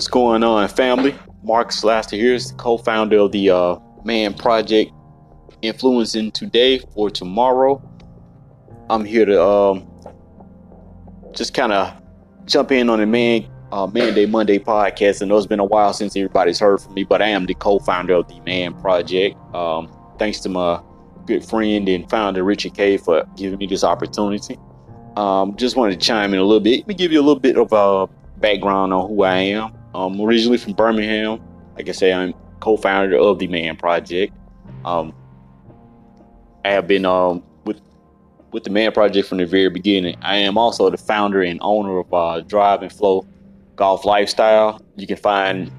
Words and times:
What's 0.00 0.08
going 0.08 0.42
on, 0.42 0.66
family? 0.68 1.14
Marcus 1.42 1.84
Laster 1.84 2.16
here 2.16 2.32
is 2.32 2.52
the 2.52 2.56
co-founder 2.56 3.18
of 3.18 3.32
the 3.32 3.50
uh, 3.50 3.76
Man 4.02 4.32
Project, 4.32 4.90
influencing 5.60 6.30
today 6.30 6.78
for 6.94 7.10
tomorrow. 7.10 7.86
I'm 8.88 9.04
here 9.04 9.26
to 9.26 9.44
um, 9.44 9.86
just 11.32 11.52
kind 11.52 11.74
of 11.74 11.92
jump 12.46 12.72
in 12.72 12.88
on 12.88 12.98
the 12.98 13.04
Man 13.04 13.46
uh, 13.72 13.88
Man 13.88 14.14
Day 14.14 14.24
Monday 14.24 14.58
podcast. 14.58 15.20
I 15.20 15.26
know 15.26 15.36
it's 15.36 15.46
been 15.46 15.60
a 15.60 15.66
while 15.66 15.92
since 15.92 16.16
everybody's 16.16 16.58
heard 16.58 16.80
from 16.80 16.94
me, 16.94 17.04
but 17.04 17.20
I 17.20 17.26
am 17.26 17.44
the 17.44 17.52
co-founder 17.52 18.14
of 18.14 18.28
the 18.28 18.40
Man 18.40 18.72
Project. 18.80 19.36
Um, 19.54 19.94
thanks 20.18 20.40
to 20.40 20.48
my 20.48 20.80
good 21.26 21.44
friend 21.44 21.86
and 21.90 22.08
founder 22.08 22.42
Richard 22.42 22.72
K 22.72 22.96
for 22.96 23.26
giving 23.36 23.58
me 23.58 23.66
this 23.66 23.84
opportunity. 23.84 24.56
Um, 25.16 25.54
just 25.56 25.76
wanted 25.76 26.00
to 26.00 26.06
chime 26.06 26.32
in 26.32 26.40
a 26.40 26.44
little 26.44 26.58
bit. 26.58 26.78
Let 26.78 26.88
me 26.88 26.94
give 26.94 27.12
you 27.12 27.20
a 27.20 27.26
little 27.26 27.38
bit 27.38 27.58
of 27.58 27.70
a 27.74 27.76
uh, 27.76 28.06
background 28.38 28.94
on 28.94 29.06
who 29.06 29.24
I 29.24 29.34
am. 29.34 29.76
I'm 29.94 30.20
originally 30.20 30.58
from 30.58 30.74
Birmingham. 30.74 31.40
Like 31.76 31.88
I 31.88 31.92
say, 31.92 32.12
I'm 32.12 32.34
co-founder 32.60 33.16
of 33.16 33.38
the 33.38 33.46
Man 33.46 33.76
Project. 33.76 34.34
Um, 34.84 35.14
I 36.64 36.70
have 36.70 36.86
been 36.86 37.04
um, 37.04 37.42
with 37.64 37.80
with 38.52 38.64
the 38.64 38.70
Man 38.70 38.92
Project 38.92 39.28
from 39.28 39.38
the 39.38 39.46
very 39.46 39.70
beginning. 39.70 40.16
I 40.22 40.36
am 40.36 40.58
also 40.58 40.90
the 40.90 40.98
founder 40.98 41.42
and 41.42 41.58
owner 41.62 41.98
of 41.98 42.12
uh, 42.12 42.40
Drive 42.40 42.82
and 42.82 42.92
Flow 42.92 43.24
Golf 43.76 44.04
Lifestyle. 44.04 44.82
You 44.96 45.06
can 45.06 45.16
find 45.16 45.70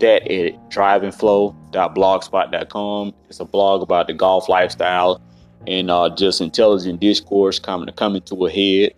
that 0.00 0.30
at 0.30 0.70
driveandflow.blogspot.com. 0.70 3.14
It's 3.28 3.40
a 3.40 3.44
blog 3.44 3.82
about 3.82 4.06
the 4.06 4.12
golf 4.12 4.48
lifestyle 4.48 5.20
and 5.66 5.90
uh, 5.90 6.10
just 6.10 6.40
intelligent 6.40 7.00
discourse 7.00 7.58
coming 7.58 7.92
coming 7.94 8.22
to 8.22 8.46
a 8.46 8.50
head 8.50 8.94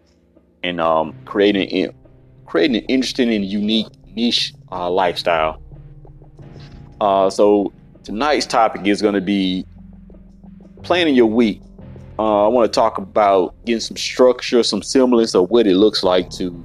and 0.63 0.81
um, 0.81 1.15
creating 1.25 1.93
creating 2.47 2.77
an 2.77 2.85
interesting 2.85 3.33
and 3.33 3.45
unique 3.45 3.89
niche 4.19 4.53
uh, 4.73 4.91
lifestyle. 4.91 5.63
Uh, 7.01 7.31
so 7.31 7.73
tonight's 8.03 8.47
topic 8.47 8.87
is 8.87 9.01
going 9.01 9.15
to 9.15 9.21
be 9.21 9.65
planning 10.83 11.15
your 11.15 11.27
week. 11.27 11.63
Uh, 12.19 12.47
I 12.47 12.49
want 12.49 12.71
to 12.71 12.75
talk 12.75 12.99
about 12.99 13.55
getting 13.65 13.81
some 13.81 13.97
structure, 13.97 14.63
some 14.65 14.83
semblance 14.83 15.35
of 15.37 15.51
what 15.51 15.69
it 15.69 15.77
looks 15.77 16.03
like 16.03 16.31
to, 16.31 16.65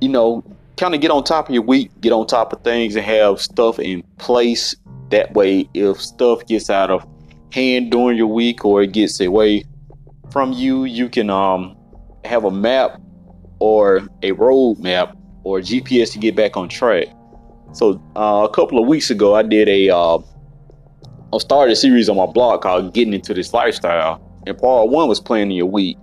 you 0.00 0.08
know, 0.08 0.44
kind 0.76 0.94
of 0.94 1.00
get 1.00 1.10
on 1.10 1.24
top 1.24 1.48
of 1.48 1.54
your 1.54 1.64
week, 1.64 1.90
get 2.00 2.12
on 2.12 2.26
top 2.28 2.52
of 2.52 2.62
things, 2.62 2.94
and 2.94 3.04
have 3.04 3.40
stuff 3.40 3.80
in 3.80 4.02
place. 4.18 4.74
That 5.10 5.34
way, 5.34 5.68
if 5.74 6.00
stuff 6.00 6.46
gets 6.46 6.70
out 6.70 6.90
of 6.90 7.06
hand 7.52 7.90
during 7.90 8.16
your 8.16 8.26
week 8.28 8.64
or 8.64 8.82
it 8.82 8.92
gets 8.92 9.20
away 9.20 9.64
from 10.30 10.52
you, 10.52 10.84
you 10.84 11.08
can 11.08 11.28
um, 11.30 11.76
have 12.24 12.44
a 12.44 12.50
map 12.50 13.00
or 13.58 14.06
a 14.22 14.32
road 14.32 14.78
map 14.78 15.15
or 15.46 15.60
GPS 15.60 16.10
to 16.12 16.18
get 16.18 16.34
back 16.34 16.56
on 16.56 16.68
track. 16.68 17.06
So 17.72 18.02
uh, 18.16 18.48
a 18.50 18.52
couple 18.52 18.80
of 18.80 18.88
weeks 18.88 19.10
ago, 19.10 19.36
I 19.36 19.42
did 19.44 19.68
a 19.68 19.90
uh, 19.90 20.18
I 21.32 21.38
started 21.38 21.72
a 21.72 21.76
series 21.76 22.08
on 22.08 22.16
my 22.16 22.26
blog 22.26 22.62
called 22.62 22.92
"Getting 22.92 23.14
Into 23.14 23.32
This 23.32 23.52
Lifestyle," 23.54 24.20
and 24.44 24.58
part 24.58 24.88
one 24.88 25.08
was 25.08 25.20
planning 25.20 25.56
your 25.56 25.66
week, 25.66 25.98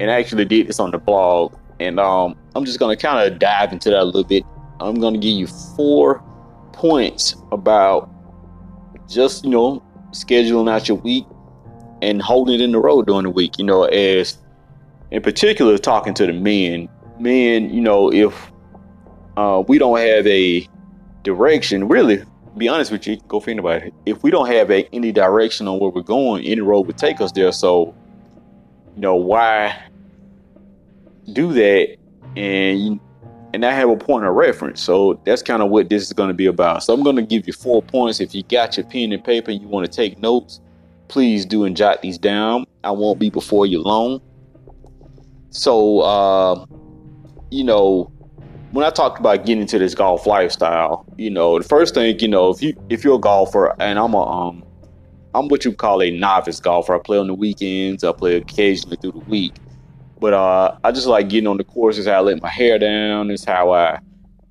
and 0.00 0.10
I 0.10 0.14
actually 0.14 0.46
did 0.46 0.68
this 0.68 0.80
on 0.80 0.90
the 0.90 0.98
blog. 0.98 1.54
And 1.80 2.00
um, 2.00 2.34
I'm 2.56 2.64
just 2.64 2.78
gonna 2.78 2.96
kind 2.96 3.30
of 3.30 3.38
dive 3.38 3.74
into 3.74 3.90
that 3.90 4.00
a 4.00 4.04
little 4.04 4.24
bit. 4.24 4.42
I'm 4.80 4.98
gonna 4.98 5.18
give 5.18 5.36
you 5.36 5.46
four 5.46 6.24
points 6.72 7.36
about 7.52 8.08
just 9.06 9.44
you 9.44 9.50
know 9.50 9.82
scheduling 10.12 10.70
out 10.70 10.88
your 10.88 10.96
week 10.96 11.26
and 12.00 12.22
holding 12.22 12.54
it 12.54 12.62
in 12.62 12.72
the 12.72 12.78
road 12.78 13.06
during 13.06 13.24
the 13.24 13.30
week. 13.30 13.58
You 13.58 13.66
know, 13.66 13.84
as 13.84 14.38
in 15.10 15.20
particular, 15.20 15.76
talking 15.76 16.14
to 16.14 16.26
the 16.26 16.32
men. 16.32 16.88
Men, 17.20 17.74
you 17.74 17.80
know, 17.80 18.12
if 18.12 18.50
uh, 19.38 19.62
we 19.68 19.78
don't 19.78 19.98
have 19.98 20.26
a 20.26 20.68
direction, 21.22 21.86
really, 21.86 22.24
be 22.56 22.66
honest 22.66 22.90
with 22.90 23.06
you, 23.06 23.18
go 23.28 23.38
think 23.38 23.58
anybody. 23.58 23.92
If 24.04 24.24
we 24.24 24.32
don't 24.32 24.48
have 24.48 24.68
a, 24.68 24.88
any 24.92 25.12
direction 25.12 25.68
on 25.68 25.78
where 25.78 25.90
we're 25.90 26.02
going, 26.02 26.44
any 26.44 26.60
road 26.60 26.88
would 26.88 26.98
take 26.98 27.20
us 27.20 27.30
there. 27.30 27.52
So, 27.52 27.94
you 28.96 29.00
know, 29.00 29.14
why 29.14 29.80
do 31.32 31.52
that 31.52 31.96
and 32.36 32.98
and 33.54 33.64
I 33.64 33.72
have 33.72 33.88
a 33.88 33.96
point 33.96 34.26
of 34.26 34.34
reference. 34.34 34.82
So 34.82 35.20
that's 35.24 35.40
kind 35.40 35.62
of 35.62 35.70
what 35.70 35.88
this 35.88 36.02
is 36.02 36.12
going 36.12 36.28
to 36.28 36.34
be 36.34 36.46
about. 36.46 36.82
So 36.82 36.92
I'm 36.92 37.02
going 37.02 37.16
to 37.16 37.22
give 37.22 37.46
you 37.46 37.52
four 37.52 37.80
points. 37.80 38.20
If 38.20 38.34
you 38.34 38.42
got 38.42 38.76
your 38.76 38.84
pen 38.86 39.12
and 39.12 39.24
paper 39.24 39.50
and 39.50 39.62
you 39.62 39.68
want 39.68 39.86
to 39.86 39.92
take 39.92 40.18
notes, 40.18 40.60
please 41.06 41.46
do 41.46 41.64
and 41.64 41.76
jot 41.76 42.02
these 42.02 42.18
down. 42.18 42.66
I 42.84 42.90
won't 42.90 43.18
be 43.18 43.30
before 43.30 43.64
you 43.66 43.82
long. 43.82 44.20
So, 45.48 46.00
uh, 46.00 46.66
you 47.50 47.64
know, 47.64 48.12
when 48.72 48.84
I 48.84 48.90
talked 48.90 49.18
about 49.18 49.46
getting 49.46 49.62
into 49.62 49.78
this 49.78 49.94
golf 49.94 50.26
lifestyle, 50.26 51.06
you 51.16 51.30
know, 51.30 51.58
the 51.58 51.64
first 51.66 51.94
thing, 51.94 52.18
you 52.20 52.28
know, 52.28 52.50
if 52.50 52.62
you 52.62 52.74
if 52.90 53.02
you're 53.02 53.16
a 53.16 53.20
golfer 53.20 53.74
and 53.80 53.98
I'm 53.98 54.14
a 54.14 54.22
um 54.22 54.64
I'm 55.34 55.48
what 55.48 55.64
you 55.64 55.72
call 55.72 56.02
a 56.02 56.10
novice 56.10 56.60
golfer. 56.60 56.94
I 56.94 56.98
play 56.98 57.18
on 57.18 57.26
the 57.28 57.34
weekends, 57.34 58.04
I 58.04 58.12
play 58.12 58.36
occasionally 58.36 58.96
through 58.96 59.12
the 59.12 59.18
week. 59.20 59.54
But 60.20 60.34
uh 60.34 60.76
I 60.84 60.92
just 60.92 61.06
like 61.06 61.28
getting 61.28 61.46
on 61.46 61.56
the 61.56 61.64
course 61.64 61.96
is 61.98 62.06
how 62.06 62.14
I 62.14 62.20
let 62.20 62.42
my 62.42 62.48
hair 62.48 62.78
down, 62.78 63.30
it's 63.30 63.44
how 63.44 63.72
I 63.72 64.00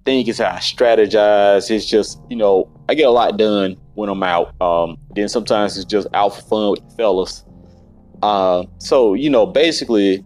think, 0.06 0.28
it's 0.28 0.40
how 0.40 0.52
I 0.52 0.60
strategize. 0.60 1.70
It's 1.70 1.86
just, 1.86 2.20
you 2.30 2.38
know, 2.38 2.70
I 2.90 2.96
get 2.96 3.08
a 3.08 3.12
lot 3.12 3.38
done 3.38 3.78
when 3.94 4.10
I'm 4.10 4.24
out. 4.24 4.60
Um 4.62 4.98
then 5.16 5.30
sometimes 5.30 5.78
it's 5.78 5.86
just 5.86 6.08
out 6.14 6.36
for 6.36 6.42
fun 6.42 6.72
with 6.72 6.90
the 6.90 6.96
fellas. 6.96 7.46
Uh 8.24 8.64
so, 8.80 9.14
you 9.14 9.30
know, 9.30 9.46
basically 9.46 10.24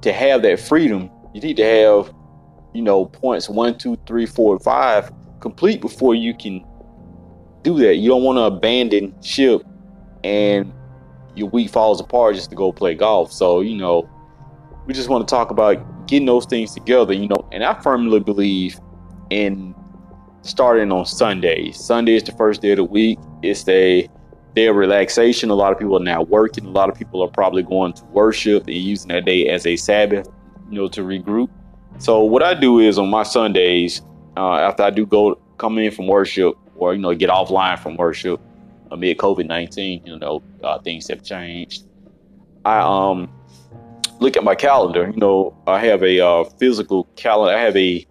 to 0.00 0.12
have 0.12 0.40
that 0.42 0.58
freedom, 0.58 1.10
you 1.34 1.42
need 1.42 1.56
to 1.58 1.64
have 1.64 2.14
you 2.72 2.82
know, 2.82 3.06
points 3.06 3.48
one, 3.48 3.76
two, 3.78 3.98
three, 4.06 4.26
four, 4.26 4.58
five 4.58 5.10
complete 5.40 5.80
before 5.80 6.14
you 6.14 6.34
can 6.34 6.64
do 7.62 7.78
that. 7.78 7.96
You 7.96 8.08
don't 8.10 8.22
want 8.22 8.38
to 8.38 8.42
abandon 8.42 9.14
ship 9.22 9.62
and 10.24 10.72
your 11.34 11.48
week 11.48 11.70
falls 11.70 12.00
apart 12.00 12.34
just 12.34 12.50
to 12.50 12.56
go 12.56 12.72
play 12.72 12.94
golf. 12.94 13.32
So, 13.32 13.60
you 13.60 13.76
know, 13.76 14.08
we 14.86 14.94
just 14.94 15.08
want 15.08 15.26
to 15.26 15.32
talk 15.32 15.50
about 15.50 16.06
getting 16.08 16.26
those 16.26 16.46
things 16.46 16.72
together, 16.72 17.12
you 17.12 17.28
know, 17.28 17.48
and 17.52 17.62
I 17.62 17.80
firmly 17.80 18.20
believe 18.20 18.78
in 19.30 19.74
starting 20.42 20.90
on 20.90 21.06
Sunday. 21.06 21.72
Sunday 21.72 22.16
is 22.16 22.22
the 22.22 22.32
first 22.32 22.62
day 22.62 22.70
of 22.70 22.78
the 22.78 22.84
week. 22.84 23.18
It's 23.42 23.68
a 23.68 24.08
day 24.54 24.66
of 24.66 24.76
relaxation. 24.76 25.50
A 25.50 25.54
lot 25.54 25.72
of 25.72 25.78
people 25.78 25.96
are 25.96 26.04
now 26.04 26.22
working. 26.22 26.64
A 26.64 26.70
lot 26.70 26.88
of 26.88 26.96
people 26.96 27.22
are 27.22 27.28
probably 27.28 27.62
going 27.62 27.92
to 27.94 28.04
worship 28.06 28.66
and 28.66 28.74
using 28.76 29.08
that 29.08 29.24
day 29.24 29.46
as 29.46 29.66
a 29.66 29.76
Sabbath, 29.76 30.28
you 30.70 30.76
know, 30.76 30.88
to 30.88 31.02
regroup. 31.02 31.50
So 31.98 32.22
what 32.22 32.42
I 32.42 32.54
do 32.54 32.78
is 32.78 32.98
on 32.98 33.10
my 33.10 33.24
Sundays, 33.24 34.02
uh, 34.36 34.54
after 34.54 34.84
I 34.84 34.90
do 34.90 35.04
go 35.04 35.38
come 35.58 35.78
in 35.78 35.90
from 35.90 36.06
worship 36.06 36.56
or 36.76 36.94
you 36.94 37.00
know 37.00 37.12
get 37.14 37.28
offline 37.28 37.78
from 37.78 37.96
worship 37.96 38.40
amid 38.90 39.18
COVID 39.18 39.46
nineteen, 39.46 40.02
you 40.06 40.16
know 40.16 40.42
uh, 40.62 40.78
things 40.78 41.08
have 41.08 41.24
changed. 41.24 41.84
I 42.64 42.78
um 42.78 43.28
look 44.20 44.36
at 44.36 44.44
my 44.44 44.54
calendar. 44.54 45.10
You 45.12 45.18
know 45.18 45.56
I 45.66 45.80
have 45.86 46.04
a 46.04 46.20
uh, 46.20 46.44
physical 46.44 47.04
calendar. 47.16 47.56
I 47.56 47.60
have 47.62 47.76
a 47.76 48.06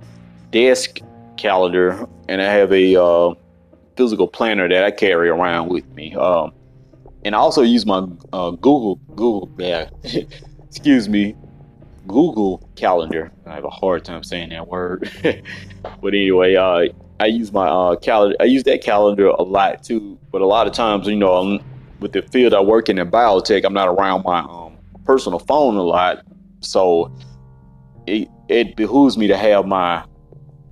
desk 0.52 1.00
calendar 1.38 2.08
and 2.28 2.42
I 2.42 2.52
have 2.52 2.74
a 2.74 3.02
uh, 3.02 3.36
physical 3.96 4.28
planner 4.28 4.68
that 4.68 4.84
I 4.84 4.92
carry 4.92 5.30
around 5.30 5.69
with 5.69 5.88
me. 5.94 6.14
Um, 6.16 6.52
and 7.24 7.36
I 7.36 7.38
also 7.38 7.62
use 7.62 7.86
my 7.86 8.06
uh, 8.34 8.52
Google 8.52 8.96
Google 9.16 9.50
yeah, 9.58 9.90
excuse 10.68 11.08
me 11.08 11.36
Google 12.07 12.69
Calendar. 12.75 13.31
I 13.45 13.56
have 13.56 13.66
a 13.66 13.69
hard 13.69 14.06
time 14.06 14.23
saying 14.23 14.50
that 14.50 14.68
word, 14.68 15.12
but 16.01 16.13
anyway, 16.13 16.56
uh, 16.56 16.88
I 17.19 17.25
use 17.25 17.51
my 17.51 17.68
uh, 17.68 17.95
calendar. 17.97 18.35
I 18.40 18.45
use 18.45 18.63
that 18.63 18.81
calendar 18.81 19.28
a 19.28 19.41
lot 19.41 19.84
too. 19.84 20.18
But 20.31 20.41
a 20.41 20.45
lot 20.45 20.68
of 20.68 20.73
times, 20.73 21.07
you 21.07 21.16
know, 21.16 21.34
I'm, 21.34 21.63
with 22.00 22.13
the 22.13 22.22
field 22.22 22.53
I 22.53 22.62
work 22.62 22.90
in 22.90 23.00
in 23.00 23.09
biotech, 23.09 23.66
I'm 23.66 23.73
not 23.73 23.88
around 23.88 24.24
my 24.24 24.39
um, 24.39 24.77
personal 25.04 25.39
phone 25.39 25.75
a 25.75 25.83
lot, 25.83 26.24
so 26.62 27.12
it 28.06 28.30
it 28.48 28.75
behooves 28.75 29.18
me 29.18 29.27
to 29.27 29.38
have 29.38 29.65
my 29.65 30.04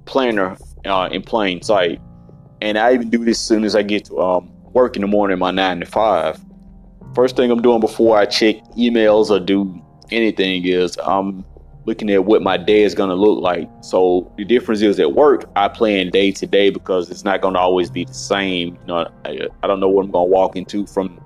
planner 0.05 0.57
uh, 0.85 1.09
in 1.11 1.21
plain 1.21 1.61
sight. 1.61 1.99
And 2.61 2.77
I 2.77 2.93
even 2.93 3.09
do 3.09 3.25
this 3.25 3.39
as 3.39 3.45
soon 3.45 3.63
as 3.63 3.75
I 3.75 3.81
get 3.81 4.05
to 4.05 4.19
um, 4.19 4.51
work 4.71 4.95
in 4.95 5.01
the 5.01 5.07
morning, 5.07 5.39
my 5.39 5.51
nine 5.51 5.79
to 5.79 5.85
five. 5.85 6.39
First 7.13 7.35
thing 7.35 7.51
I'm 7.51 7.61
doing 7.61 7.79
before 7.79 8.17
I 8.17 8.25
check 8.25 8.57
emails 8.77 9.29
or 9.29 9.39
do 9.39 9.81
anything 10.11 10.65
is 10.65 10.97
I'm 11.03 11.45
looking 11.85 12.09
at 12.09 12.25
what 12.25 12.41
my 12.41 12.57
day 12.57 12.83
is 12.83 12.95
going 12.95 13.09
to 13.09 13.15
look 13.15 13.41
like. 13.41 13.69
So 13.81 14.31
the 14.37 14.43
difference 14.43 14.81
is 14.81 14.99
at 14.99 15.13
work, 15.13 15.49
I 15.55 15.67
plan 15.67 16.09
day 16.09 16.31
to 16.31 16.47
day 16.47 16.69
because 16.69 17.09
it's 17.11 17.23
not 17.23 17.41
going 17.41 17.53
to 17.53 17.59
always 17.59 17.89
be 17.89 18.05
the 18.05 18.13
same. 18.13 18.75
You 18.81 18.87
know, 18.87 19.11
I, 19.23 19.47
I 19.61 19.67
don't 19.67 19.79
know 19.79 19.89
what 19.89 20.05
I'm 20.05 20.11
going 20.11 20.27
to 20.27 20.31
walk 20.31 20.55
into 20.55 20.85
from 20.87 21.21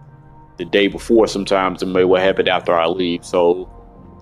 the 0.57 0.65
day 0.65 0.87
before 0.87 1.27
sometimes 1.27 1.81
and 1.81 1.93
maybe 1.93 2.03
what 2.03 2.21
happened 2.21 2.49
after 2.49 2.75
I 2.75 2.87
leave. 2.87 3.23
So 3.23 3.71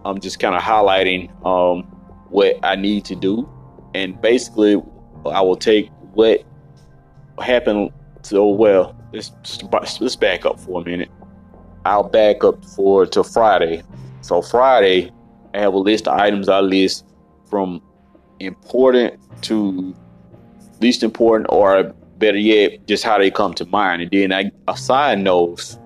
I'm 0.05 0.19
just 0.19 0.39
kind 0.39 0.55
of 0.55 0.61
highlighting 0.61 1.29
um, 1.45 1.83
what 2.29 2.59
I 2.63 2.75
need 2.75 3.05
to 3.05 3.15
do. 3.15 3.49
And 3.95 4.21
basically, 4.21 4.81
I 5.25 5.41
will 5.41 5.55
take 5.55 5.89
what 6.13 6.43
happened. 7.39 7.91
So, 8.21 8.47
well, 8.47 8.95
let's, 9.11 9.31
let's 9.99 10.15
back 10.15 10.45
up 10.45 10.59
for 10.59 10.81
a 10.81 10.85
minute. 10.85 11.09
I'll 11.85 12.03
back 12.03 12.43
up 12.43 12.63
for 12.63 13.07
to 13.07 13.23
Friday. 13.23 13.81
So 14.27 14.41
Friday, 14.41 15.09
I 15.53 15.59
have 15.61 15.73
a 15.73 15.77
list 15.77 16.05
of 16.05 16.19
items 16.19 16.49
I 16.49 16.59
list 16.59 17.05
from 17.49 17.81
important 18.41 19.17
to 19.43 19.95
least 20.81 21.01
important, 21.01 21.47
or 21.49 21.93
better 22.17 22.37
yet, 22.37 22.85
just 22.87 23.05
how 23.05 23.17
they 23.17 23.31
come 23.31 23.53
to 23.53 23.65
mind. 23.67 24.01
And 24.01 24.11
then 24.11 24.33
I 24.33 24.51
assign 24.67 25.23
those 25.23 25.79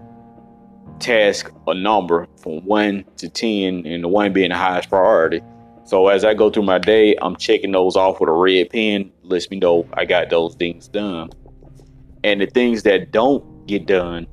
tasks 0.98 1.52
a 1.68 1.76
number 1.76 2.28
from 2.42 2.66
one 2.66 3.06
to 3.18 3.30
10, 3.30 3.86
and 3.86 4.04
the 4.04 4.08
one 4.08 4.34
being 4.34 4.50
the 4.50 4.58
highest 4.58 4.90
priority. 4.90 5.44
So 5.84 6.08
as 6.08 6.26
I 6.26 6.34
go 6.34 6.50
through 6.50 6.64
my 6.64 6.80
day, 6.80 7.16
I'm 7.22 7.36
checking 7.36 7.74
those 7.74 7.96
off 7.96 8.20
with 8.20 8.30
a 8.30 8.34
red 8.34 8.72
pen, 8.72 9.12
lets 9.22 9.52
me 9.52 9.60
know 9.60 9.88
I 9.94 10.06
got 10.06 10.32
those 10.32 10.56
things 10.56 10.88
done. 10.88 11.30
And 12.24 12.42
the 12.42 12.48
things 12.48 12.82
that 12.84 13.12
don't 13.12 13.68
get 13.68 13.86
done 13.86 14.26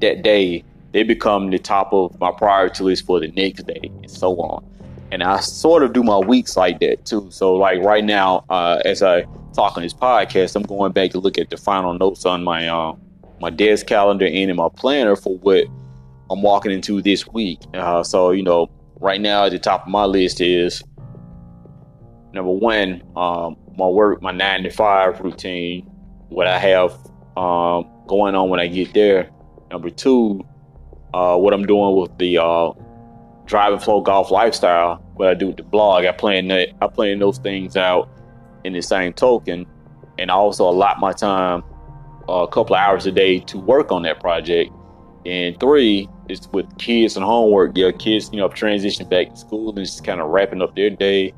that 0.00 0.22
day, 0.24 0.64
they 0.92 1.02
become 1.02 1.50
the 1.50 1.58
top 1.58 1.92
of 1.92 2.18
my 2.20 2.30
priority 2.30 2.84
list 2.84 3.06
for 3.06 3.20
the 3.20 3.28
next 3.28 3.66
day, 3.66 3.80
and 3.82 4.10
so 4.10 4.36
on. 4.36 4.64
And 5.10 5.22
I 5.22 5.40
sort 5.40 5.82
of 5.82 5.92
do 5.92 6.02
my 6.02 6.18
weeks 6.18 6.56
like 6.56 6.80
that 6.80 7.04
too. 7.04 7.28
So 7.30 7.54
like 7.54 7.82
right 7.82 8.04
now, 8.04 8.44
uh, 8.48 8.80
as 8.84 9.02
I 9.02 9.22
talk 9.52 9.76
on 9.76 9.82
this 9.82 9.92
podcast, 9.94 10.56
I'm 10.56 10.62
going 10.62 10.92
back 10.92 11.10
to 11.10 11.18
look 11.18 11.36
at 11.38 11.50
the 11.50 11.56
final 11.56 11.92
notes 11.94 12.24
on 12.24 12.44
my 12.44 12.68
uh, 12.68 12.94
my 13.40 13.50
desk 13.50 13.86
calendar 13.86 14.26
and 14.26 14.50
in 14.50 14.56
my 14.56 14.68
planner 14.74 15.16
for 15.16 15.36
what 15.38 15.64
I'm 16.30 16.42
walking 16.42 16.72
into 16.72 17.02
this 17.02 17.26
week. 17.26 17.60
Uh, 17.74 18.02
so 18.02 18.30
you 18.30 18.42
know, 18.42 18.70
right 19.00 19.20
now 19.20 19.44
at 19.44 19.52
the 19.52 19.58
top 19.58 19.82
of 19.82 19.88
my 19.88 20.04
list 20.04 20.40
is 20.40 20.82
number 22.32 22.52
one, 22.52 23.02
um, 23.16 23.56
my 23.76 23.86
work, 23.86 24.22
my 24.22 24.32
nine 24.32 24.62
to 24.62 24.70
five 24.70 25.20
routine, 25.20 25.82
what 26.28 26.46
I 26.46 26.58
have 26.58 26.92
um, 27.36 27.90
going 28.06 28.34
on 28.34 28.48
when 28.48 28.60
I 28.60 28.66
get 28.66 28.94
there. 28.94 29.30
Number 29.70 29.90
two, 29.90 30.42
uh, 31.14 31.36
what 31.36 31.52
I'm 31.52 31.66
doing 31.66 31.96
with 31.96 32.16
the 32.18 32.38
uh, 32.38 32.72
drive 33.44 33.72
and 33.72 33.82
flow 33.82 34.00
golf 34.00 34.30
lifestyle, 34.30 34.96
what 35.14 35.28
I 35.28 35.34
do 35.34 35.48
with 35.48 35.56
the 35.56 35.62
blog. 35.62 36.04
I 36.04 36.12
plan 36.12 36.48
that 36.48 36.70
I 36.80 36.86
plan 36.86 37.18
those 37.18 37.38
things 37.38 37.76
out 37.76 38.08
in 38.64 38.72
the 38.72 38.82
same 38.82 39.12
token, 39.12 39.66
and 40.18 40.30
I 40.30 40.34
also 40.34 40.68
allot 40.68 41.00
my 41.00 41.12
time 41.12 41.62
uh, 42.28 42.44
a 42.44 42.48
couple 42.48 42.76
of 42.76 42.80
hours 42.80 43.06
a 43.06 43.12
day 43.12 43.40
to 43.40 43.58
work 43.58 43.92
on 43.92 44.02
that 44.02 44.20
project. 44.20 44.72
And 45.24 45.58
three 45.60 46.08
is 46.28 46.48
with 46.52 46.66
kids 46.78 47.16
and 47.16 47.24
homework. 47.24 47.76
Yeah, 47.76 47.92
kids, 47.92 48.30
you 48.32 48.38
know, 48.38 48.48
transition 48.48 49.08
back 49.08 49.30
to 49.30 49.36
school 49.36 49.68
and 49.68 49.78
just 49.78 50.04
kind 50.04 50.20
of 50.20 50.30
wrapping 50.30 50.62
up 50.62 50.74
their 50.74 50.90
day 50.90 51.32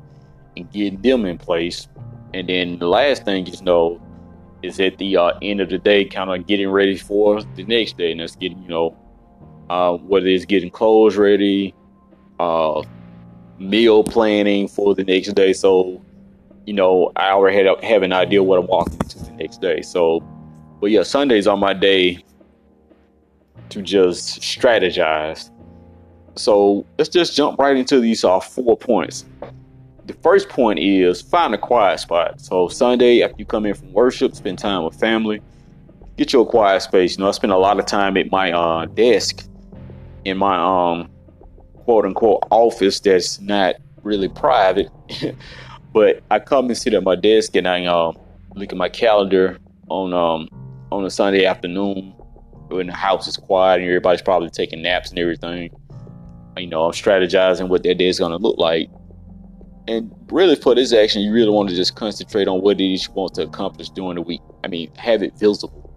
and 0.57 0.71
getting 0.71 1.01
them 1.01 1.25
in 1.25 1.37
place. 1.37 1.87
And 2.33 2.49
then 2.49 2.79
the 2.79 2.87
last 2.87 3.25
thing 3.25 3.47
is, 3.47 3.59
you 3.59 3.65
know, 3.65 4.01
is 4.63 4.79
at 4.79 4.97
the 4.97 5.17
uh, 5.17 5.31
end 5.41 5.61
of 5.61 5.69
the 5.69 5.77
day, 5.77 6.05
kind 6.05 6.29
of 6.29 6.47
getting 6.47 6.69
ready 6.69 6.97
for 6.97 7.41
the 7.55 7.63
next 7.63 7.97
day, 7.97 8.11
and 8.11 8.19
that's 8.19 8.35
getting, 8.35 8.61
you 8.63 8.69
know, 8.69 8.97
uh, 9.69 9.93
whether 9.97 10.27
it's 10.27 10.45
getting 10.45 10.69
clothes 10.69 11.17
ready, 11.17 11.73
uh, 12.39 12.83
meal 13.59 14.03
planning 14.03 14.67
for 14.67 14.93
the 14.95 15.03
next 15.03 15.33
day. 15.33 15.53
So, 15.53 16.01
you 16.65 16.73
know, 16.73 17.11
I 17.15 17.31
already 17.31 17.67
have, 17.85 18.03
an 18.03 18.13
idea 18.13 18.43
what 18.43 18.59
I'm 18.59 18.67
walking 18.67 18.95
into 18.95 19.19
the 19.19 19.31
next 19.31 19.61
day. 19.61 19.81
So, 19.81 20.21
but 20.81 20.91
yeah, 20.91 21.03
Sundays 21.03 21.47
are 21.47 21.57
my 21.57 21.73
day 21.73 22.23
to 23.69 23.81
just 23.81 24.41
strategize. 24.41 25.49
So 26.35 26.85
let's 26.97 27.09
just 27.09 27.35
jump 27.35 27.59
right 27.59 27.75
into 27.75 27.99
these 27.99 28.23
uh, 28.23 28.39
four 28.39 28.77
points. 28.77 29.25
The 30.05 30.13
first 30.13 30.49
point 30.49 30.79
is 30.79 31.21
find 31.21 31.53
a 31.55 31.57
quiet 31.57 31.99
spot. 31.99 32.39
So 32.39 32.67
Sunday, 32.67 33.23
after 33.23 33.37
you 33.39 33.45
come 33.45 33.65
in 33.65 33.73
from 33.73 33.91
worship, 33.93 34.35
spend 34.35 34.59
time 34.59 34.83
with 34.83 34.99
family, 34.99 35.41
get 36.17 36.33
your 36.33 36.45
quiet 36.45 36.81
space. 36.81 37.17
You 37.17 37.23
know, 37.23 37.29
I 37.29 37.31
spend 37.31 37.53
a 37.53 37.57
lot 37.57 37.79
of 37.79 37.85
time 37.85 38.17
at 38.17 38.29
my 38.31 38.51
uh, 38.51 38.85
desk 38.85 39.47
in 40.25 40.37
my 40.37 40.57
um 40.57 41.09
quote 41.85 42.05
unquote 42.05 42.43
office 42.51 42.99
that's 42.99 43.39
not 43.39 43.75
really 44.03 44.27
private, 44.27 44.89
but 45.93 46.21
I 46.29 46.39
come 46.39 46.67
and 46.67 46.77
sit 46.77 46.93
at 46.93 47.03
my 47.03 47.15
desk 47.15 47.55
and 47.55 47.67
I 47.67 47.85
um 47.85 48.17
look 48.55 48.71
at 48.71 48.77
my 48.77 48.89
calendar 48.89 49.59
on 49.89 50.13
um 50.13 50.49
on 50.91 51.05
a 51.05 51.09
Sunday 51.09 51.45
afternoon 51.45 52.13
when 52.69 52.87
the 52.87 52.93
house 52.93 53.27
is 53.27 53.37
quiet 53.37 53.81
and 53.81 53.85
everybody's 53.85 54.21
probably 54.21 54.49
taking 54.49 54.81
naps 54.81 55.09
and 55.09 55.19
everything. 55.19 55.69
You 56.57 56.67
know, 56.67 56.85
I'm 56.85 56.93
strategizing 56.93 57.67
what 57.67 57.83
that 57.83 57.97
day 57.97 58.07
is 58.07 58.19
going 58.19 58.31
to 58.31 58.37
look 58.37 58.57
like. 58.57 58.89
And 59.87 60.11
really, 60.31 60.55
for 60.55 60.73
this 60.73 60.93
action, 60.93 61.21
you 61.21 61.31
really 61.31 61.49
want 61.49 61.69
to 61.69 61.75
just 61.75 61.95
concentrate 61.95 62.47
on 62.47 62.61
what 62.61 62.79
it 62.79 62.93
is 62.93 63.07
you 63.07 63.13
want 63.13 63.35
to 63.35 63.43
accomplish 63.43 63.89
during 63.89 64.15
the 64.15 64.21
week. 64.21 64.41
I 64.63 64.67
mean, 64.67 64.93
have 64.95 65.21
it 65.21 65.37
visible. 65.37 65.93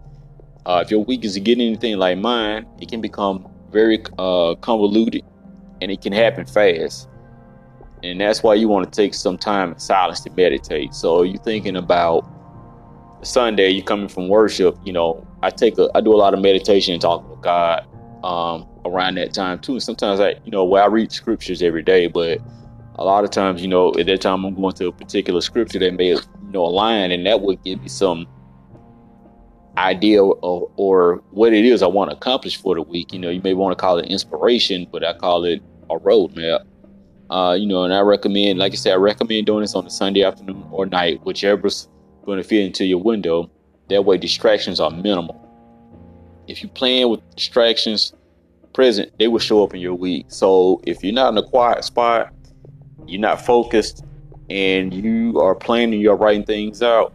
Uh, 0.65 0.83
if 0.85 0.91
your 0.91 1.03
week 1.03 1.25
is 1.25 1.37
getting 1.37 1.65
anything 1.65 1.97
like 1.97 2.17
mine, 2.19 2.67
it 2.79 2.89
can 2.89 3.01
become 3.01 3.49
very 3.71 4.03
uh, 4.17 4.55
convoluted 4.55 5.23
and 5.81 5.91
it 5.91 6.01
can 6.01 6.13
happen 6.13 6.45
fast. 6.45 7.07
And 8.03 8.21
that's 8.21 8.43
why 8.43 8.55
you 8.55 8.67
want 8.67 8.91
to 8.91 8.91
take 8.91 9.13
some 9.13 9.37
time 9.37 9.73
in 9.73 9.79
silence 9.79 10.21
to 10.21 10.29
meditate. 10.31 10.93
So 10.93 11.23
you're 11.23 11.41
thinking 11.43 11.75
about 11.75 12.25
Sunday, 13.21 13.69
you're 13.69 13.85
coming 13.85 14.07
from 14.07 14.29
worship, 14.29 14.77
you 14.85 14.93
know, 14.93 15.25
I 15.41 15.49
take 15.49 15.77
a, 15.77 15.89
I 15.95 16.01
do 16.01 16.13
a 16.13 16.15
lot 16.15 16.33
of 16.33 16.41
meditation 16.41 16.93
and 16.93 17.01
talk 17.01 17.29
with 17.29 17.41
God 17.41 17.85
um, 18.23 18.67
around 18.85 19.15
that 19.15 19.33
time 19.33 19.59
too. 19.59 19.73
And 19.73 19.83
sometimes 19.83 20.19
I, 20.19 20.35
you 20.45 20.51
know, 20.51 20.63
where 20.63 20.83
I 20.83 20.87
read 20.87 21.11
scriptures 21.11 21.61
every 21.61 21.83
day, 21.83 22.07
but 22.07 22.39
a 22.95 23.03
lot 23.03 23.23
of 23.23 23.31
times, 23.31 23.61
you 23.61 23.67
know, 23.67 23.93
at 23.95 24.05
that 24.05 24.21
time 24.21 24.45
I'm 24.45 24.55
going 24.55 24.73
to 24.75 24.87
a 24.87 24.91
particular 24.91 25.41
scripture 25.41 25.79
that 25.79 25.93
may, 25.93 26.09
you 26.09 26.21
know, 26.51 26.65
align, 26.65 27.11
and 27.11 27.25
that 27.25 27.41
would 27.41 27.63
give 27.63 27.81
me 27.81 27.87
some 27.87 28.27
idea 29.77 30.23
of, 30.23 30.71
or 30.75 31.21
what 31.31 31.53
it 31.53 31.65
is 31.65 31.81
I 31.81 31.87
want 31.87 32.11
to 32.11 32.17
accomplish 32.17 32.61
for 32.61 32.75
the 32.75 32.81
week. 32.81 33.13
You 33.13 33.19
know, 33.19 33.29
you 33.29 33.41
may 33.41 33.53
want 33.53 33.77
to 33.77 33.81
call 33.81 33.97
it 33.97 34.05
inspiration, 34.07 34.87
but 34.91 35.03
I 35.03 35.13
call 35.13 35.45
it 35.45 35.61
a 35.89 35.97
roadmap. 35.97 36.65
Uh, 37.29 37.55
you 37.59 37.67
know, 37.67 37.83
and 37.83 37.93
I 37.93 37.99
recommend, 37.99 38.59
like 38.59 38.73
I 38.73 38.75
said, 38.75 38.93
I 38.93 38.95
recommend 38.95 39.45
doing 39.45 39.61
this 39.61 39.75
on 39.75 39.85
a 39.85 39.89
Sunday 39.89 40.23
afternoon 40.23 40.65
or 40.71 40.85
night, 40.85 41.23
whichever's 41.23 41.87
going 42.25 42.37
to 42.37 42.43
fit 42.43 42.61
into 42.61 42.85
your 42.85 43.01
window. 43.01 43.49
That 43.89 44.03
way, 44.05 44.17
distractions 44.17 44.79
are 44.79 44.89
minimal. 44.89 45.39
If 46.47 46.63
you 46.63 46.69
plan 46.69 47.09
with 47.09 47.21
distractions 47.35 48.13
present, 48.73 49.11
they 49.19 49.27
will 49.27 49.39
show 49.39 49.63
up 49.63 49.73
in 49.73 49.79
your 49.79 49.93
week. 49.93 50.25
So 50.29 50.81
if 50.85 51.03
you're 51.03 51.13
not 51.13 51.29
in 51.29 51.37
a 51.37 51.47
quiet 51.47 51.83
spot, 51.83 52.33
you're 53.07 53.21
not 53.21 53.45
focused, 53.45 54.03
and 54.49 54.93
you 54.93 55.39
are 55.39 55.55
planning, 55.55 55.99
you're 55.99 56.15
writing 56.15 56.45
things 56.45 56.81
out, 56.81 57.13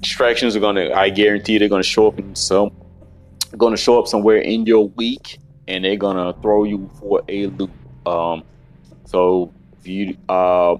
distractions 0.00 0.56
are 0.56 0.60
gonna, 0.60 0.92
I 0.92 1.10
guarantee, 1.10 1.58
they're 1.58 1.68
gonna 1.68 1.82
show 1.82 2.08
up 2.08 2.18
in 2.18 2.34
some, 2.34 2.70
to 3.58 3.76
show 3.76 3.98
up 3.98 4.06
somewhere 4.06 4.38
in 4.38 4.66
your 4.66 4.88
week, 4.90 5.38
and 5.68 5.84
they're 5.84 5.96
gonna 5.96 6.34
throw 6.42 6.64
you 6.64 6.90
for 6.98 7.22
a 7.28 7.46
loop. 7.46 7.70
Um, 8.06 8.42
so 9.04 9.52
if 9.78 9.86
you 9.86 10.16
uh, 10.28 10.76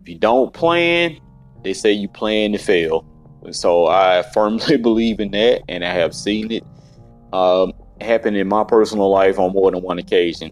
if 0.00 0.08
you 0.08 0.18
don't 0.18 0.52
plan, 0.52 1.18
they 1.62 1.72
say 1.72 1.92
you 1.92 2.08
plan 2.08 2.52
to 2.52 2.58
fail. 2.58 3.04
So 3.50 3.86
I 3.86 4.22
firmly 4.34 4.76
believe 4.82 5.20
in 5.20 5.30
that, 5.32 5.62
and 5.68 5.84
I 5.84 5.92
have 5.92 6.14
seen 6.14 6.50
it 6.50 6.64
um, 7.32 7.72
happen 8.00 8.34
in 8.34 8.48
my 8.48 8.64
personal 8.64 9.10
life 9.10 9.38
on 9.38 9.52
more 9.52 9.70
than 9.70 9.82
one 9.82 9.98
occasion. 9.98 10.50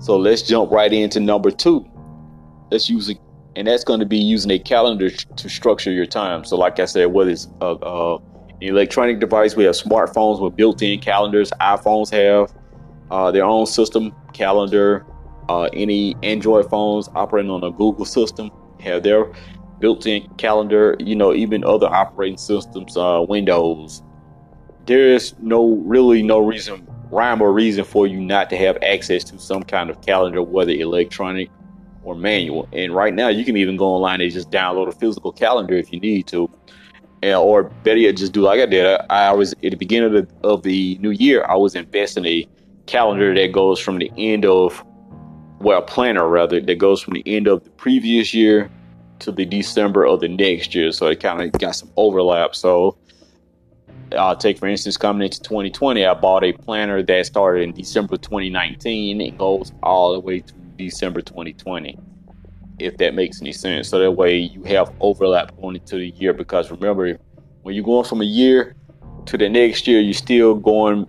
So 0.00 0.16
let's 0.16 0.42
jump 0.42 0.70
right 0.70 0.92
into 0.92 1.18
number 1.20 1.50
two. 1.50 1.88
Let's 2.70 2.88
use 2.88 3.08
it, 3.08 3.18
and 3.58 3.66
that's 3.66 3.82
going 3.82 3.98
to 3.98 4.06
be 4.06 4.16
using 4.16 4.52
a 4.52 4.58
calendar 4.58 5.10
to 5.10 5.48
structure 5.48 5.90
your 5.90 6.06
time. 6.06 6.44
So, 6.44 6.56
like 6.56 6.78
I 6.78 6.84
said, 6.84 7.06
whether 7.06 7.30
it's 7.30 7.48
a, 7.60 7.74
a, 7.82 8.16
an 8.16 8.22
electronic 8.60 9.18
device, 9.18 9.56
we 9.56 9.64
have 9.64 9.74
smartphones 9.74 10.40
with 10.40 10.54
built-in 10.54 11.00
calendars. 11.00 11.50
iPhones 11.60 12.08
have 12.12 12.54
uh, 13.10 13.32
their 13.32 13.44
own 13.44 13.66
system 13.66 14.14
calendar. 14.32 15.04
Uh, 15.48 15.64
any 15.72 16.14
Android 16.22 16.70
phones 16.70 17.08
operating 17.16 17.50
on 17.50 17.64
a 17.64 17.72
Google 17.72 18.04
system 18.04 18.52
have 18.78 19.02
their 19.02 19.32
built-in 19.80 20.28
calendar, 20.36 20.94
you 21.00 21.16
know, 21.16 21.34
even 21.34 21.64
other 21.64 21.88
operating 21.88 22.38
systems, 22.38 22.96
uh, 22.96 23.24
Windows. 23.28 24.04
There 24.86 25.08
is 25.08 25.34
no 25.40 25.74
really 25.84 26.22
no 26.22 26.38
reason, 26.38 26.86
rhyme 27.10 27.42
or 27.42 27.52
reason 27.52 27.84
for 27.84 28.06
you 28.06 28.20
not 28.20 28.50
to 28.50 28.56
have 28.56 28.78
access 28.84 29.24
to 29.24 29.38
some 29.40 29.64
kind 29.64 29.90
of 29.90 30.00
calendar, 30.02 30.42
whether 30.44 30.70
electronic 30.70 31.50
or 32.02 32.14
manual. 32.14 32.68
And 32.72 32.94
right 32.94 33.14
now, 33.14 33.28
you 33.28 33.44
can 33.44 33.56
even 33.56 33.76
go 33.76 33.86
online 33.86 34.20
and 34.20 34.30
just 34.30 34.50
download 34.50 34.88
a 34.88 34.92
physical 34.92 35.32
calendar 35.32 35.74
if 35.74 35.92
you 35.92 36.00
need 36.00 36.26
to, 36.28 36.50
or 37.22 37.64
better 37.64 37.98
yet, 37.98 38.16
just 38.16 38.32
do 38.32 38.42
like 38.42 38.60
I 38.60 38.66
did. 38.66 38.86
I, 39.10 39.28
I 39.28 39.32
was 39.32 39.52
at 39.52 39.60
the 39.62 39.76
beginning 39.76 40.14
of 40.14 40.28
the, 40.28 40.48
of 40.48 40.62
the 40.62 40.98
new 40.98 41.10
year, 41.10 41.44
I 41.44 41.56
was 41.56 41.74
investing 41.74 42.24
a 42.24 42.46
calendar 42.86 43.34
that 43.34 43.52
goes 43.52 43.78
from 43.78 43.98
the 43.98 44.10
end 44.16 44.44
of 44.44 44.82
well, 45.60 45.78
a 45.78 45.82
planner 45.82 46.28
rather 46.28 46.60
that 46.60 46.78
goes 46.78 47.02
from 47.02 47.14
the 47.14 47.22
end 47.26 47.48
of 47.48 47.64
the 47.64 47.70
previous 47.70 48.32
year 48.32 48.70
to 49.18 49.32
the 49.32 49.44
December 49.44 50.04
of 50.04 50.20
the 50.20 50.28
next 50.28 50.74
year. 50.74 50.92
So 50.92 51.06
it 51.08 51.20
kind 51.20 51.42
of 51.42 51.52
got 51.60 51.72
some 51.72 51.90
overlap. 51.96 52.54
So 52.54 52.96
I'll 54.16 54.36
take, 54.36 54.58
for 54.58 54.66
instance, 54.66 54.96
coming 54.96 55.22
into 55.22 55.40
2020, 55.42 56.04
I 56.04 56.14
bought 56.14 56.44
a 56.44 56.52
planner 56.52 57.02
that 57.02 57.26
started 57.26 57.62
in 57.62 57.72
December 57.72 58.16
2019 58.16 59.20
and 59.20 59.38
goes 59.38 59.72
all 59.82 60.12
the 60.12 60.20
way 60.20 60.40
to 60.40 60.54
December 60.78 61.20
2020, 61.20 61.98
if 62.78 62.96
that 62.96 63.14
makes 63.14 63.40
any 63.42 63.52
sense. 63.52 63.88
So 63.88 63.98
that 63.98 64.12
way 64.12 64.38
you 64.38 64.62
have 64.64 64.92
overlap 65.00 65.54
going 65.60 65.76
into 65.76 65.96
the 65.96 66.10
year 66.10 66.32
because 66.32 66.70
remember, 66.70 67.18
when 67.62 67.74
you're 67.74 67.84
going 67.84 68.04
from 68.04 68.22
a 68.22 68.24
year 68.24 68.74
to 69.26 69.36
the 69.36 69.48
next 69.48 69.86
year, 69.86 70.00
you're 70.00 70.14
still 70.14 70.54
going 70.54 71.08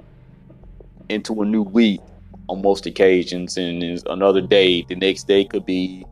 into 1.07 1.41
a 1.41 1.45
new 1.45 1.61
week 1.63 2.01
on 2.49 2.61
most 2.61 2.85
occasions, 2.85 3.57
and 3.57 3.83
another 4.07 4.41
day, 4.41 4.83
the 4.89 4.95
next 4.95 5.27
day 5.27 5.45
could 5.45 5.65
be 5.65 6.05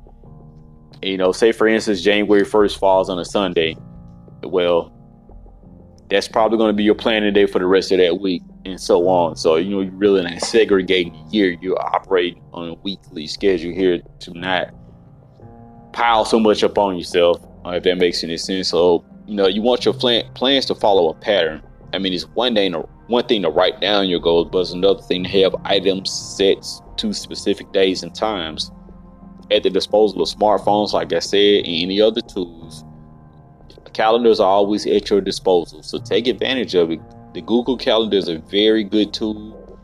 you 1.01 1.17
know, 1.17 1.31
say 1.31 1.51
for 1.51 1.67
instance, 1.67 2.01
January 2.01 2.43
1st 2.43 2.77
falls 2.77 3.09
on 3.09 3.19
a 3.19 3.25
Sunday. 3.25 3.75
Well, 4.43 4.91
that's 6.09 6.27
probably 6.27 6.57
going 6.57 6.69
to 6.69 6.73
be 6.73 6.83
your 6.83 6.95
planning 6.95 7.33
day 7.33 7.45
for 7.45 7.59
the 7.59 7.65
rest 7.65 7.91
of 7.91 7.99
that 7.99 8.19
week 8.19 8.41
and 8.67 8.79
so 8.79 9.07
on. 9.07 9.35
So, 9.35 9.55
you 9.55 9.69
know, 9.69 9.81
you're 9.81 9.91
really 9.93 10.23
not 10.23 10.41
segregating 10.41 11.13
the 11.13 11.37
year. 11.37 11.57
You're 11.61 11.79
operating 11.79 12.43
on 12.53 12.69
a 12.69 12.73
weekly 12.75 13.27
schedule 13.27 13.73
here 13.73 14.01
to 14.19 14.33
not 14.37 14.73
pile 15.93 16.25
so 16.25 16.39
much 16.39 16.63
up 16.63 16.77
on 16.77 16.97
yourself, 16.97 17.43
uh, 17.65 17.71
if 17.71 17.83
that 17.83 17.97
makes 17.97 18.23
any 18.23 18.37
sense. 18.37 18.69
So, 18.69 19.03
you 19.25 19.35
know, 19.35 19.47
you 19.47 19.61
want 19.61 19.85
your 19.85 19.93
plan- 19.93 20.31
plans 20.33 20.65
to 20.67 20.75
follow 20.75 21.09
a 21.09 21.13
pattern. 21.13 21.61
I 21.93 21.99
mean, 21.99 22.13
it's 22.13 22.23
one 22.23 22.55
thing 22.55 22.73
to, 22.73 22.79
one 23.07 23.25
thing 23.25 23.41
to 23.43 23.49
write 23.49 23.79
down 23.81 24.09
your 24.09 24.19
goals, 24.19 24.49
but 24.51 24.59
it's 24.59 24.73
another 24.73 25.01
thing 25.01 25.23
to 25.23 25.29
have 25.41 25.55
items 25.63 26.11
set 26.11 26.57
to 26.97 27.13
specific 27.13 27.71
days 27.71 28.03
and 28.03 28.13
times 28.13 28.71
at 29.49 29.63
the 29.63 29.69
disposal 29.69 30.21
of 30.21 30.29
smartphones, 30.29 30.93
like 30.93 31.13
I 31.13 31.19
said, 31.19 31.65
and 31.65 31.67
any 31.67 32.01
other 32.01 32.21
tools. 32.21 32.83
Calendars 33.93 34.39
are 34.39 34.47
always 34.47 34.85
at 34.85 35.09
your 35.09 35.21
disposal, 35.21 35.81
so 35.81 35.97
take 35.97 36.27
advantage 36.27 36.75
of 36.75 36.91
it. 36.91 36.99
The 37.37 37.43
Google 37.43 37.77
Calendar 37.77 38.17
is 38.17 38.29
a 38.29 38.39
very 38.39 38.83
good 38.83 39.13
tool 39.13 39.79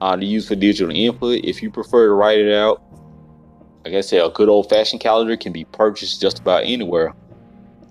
uh, 0.00 0.16
to 0.16 0.24
use 0.24 0.48
for 0.48 0.54
digital 0.54 0.90
input. 0.90 1.44
If 1.44 1.62
you 1.62 1.70
prefer 1.70 2.06
to 2.06 2.14
write 2.14 2.38
it 2.38 2.50
out, 2.50 2.82
like 3.84 3.92
I 3.92 4.00
said, 4.00 4.24
a 4.24 4.30
good 4.30 4.48
old 4.48 4.70
fashioned 4.70 5.02
calendar 5.02 5.36
can 5.36 5.52
be 5.52 5.66
purchased 5.66 6.18
just 6.18 6.38
about 6.38 6.64
anywhere. 6.64 7.12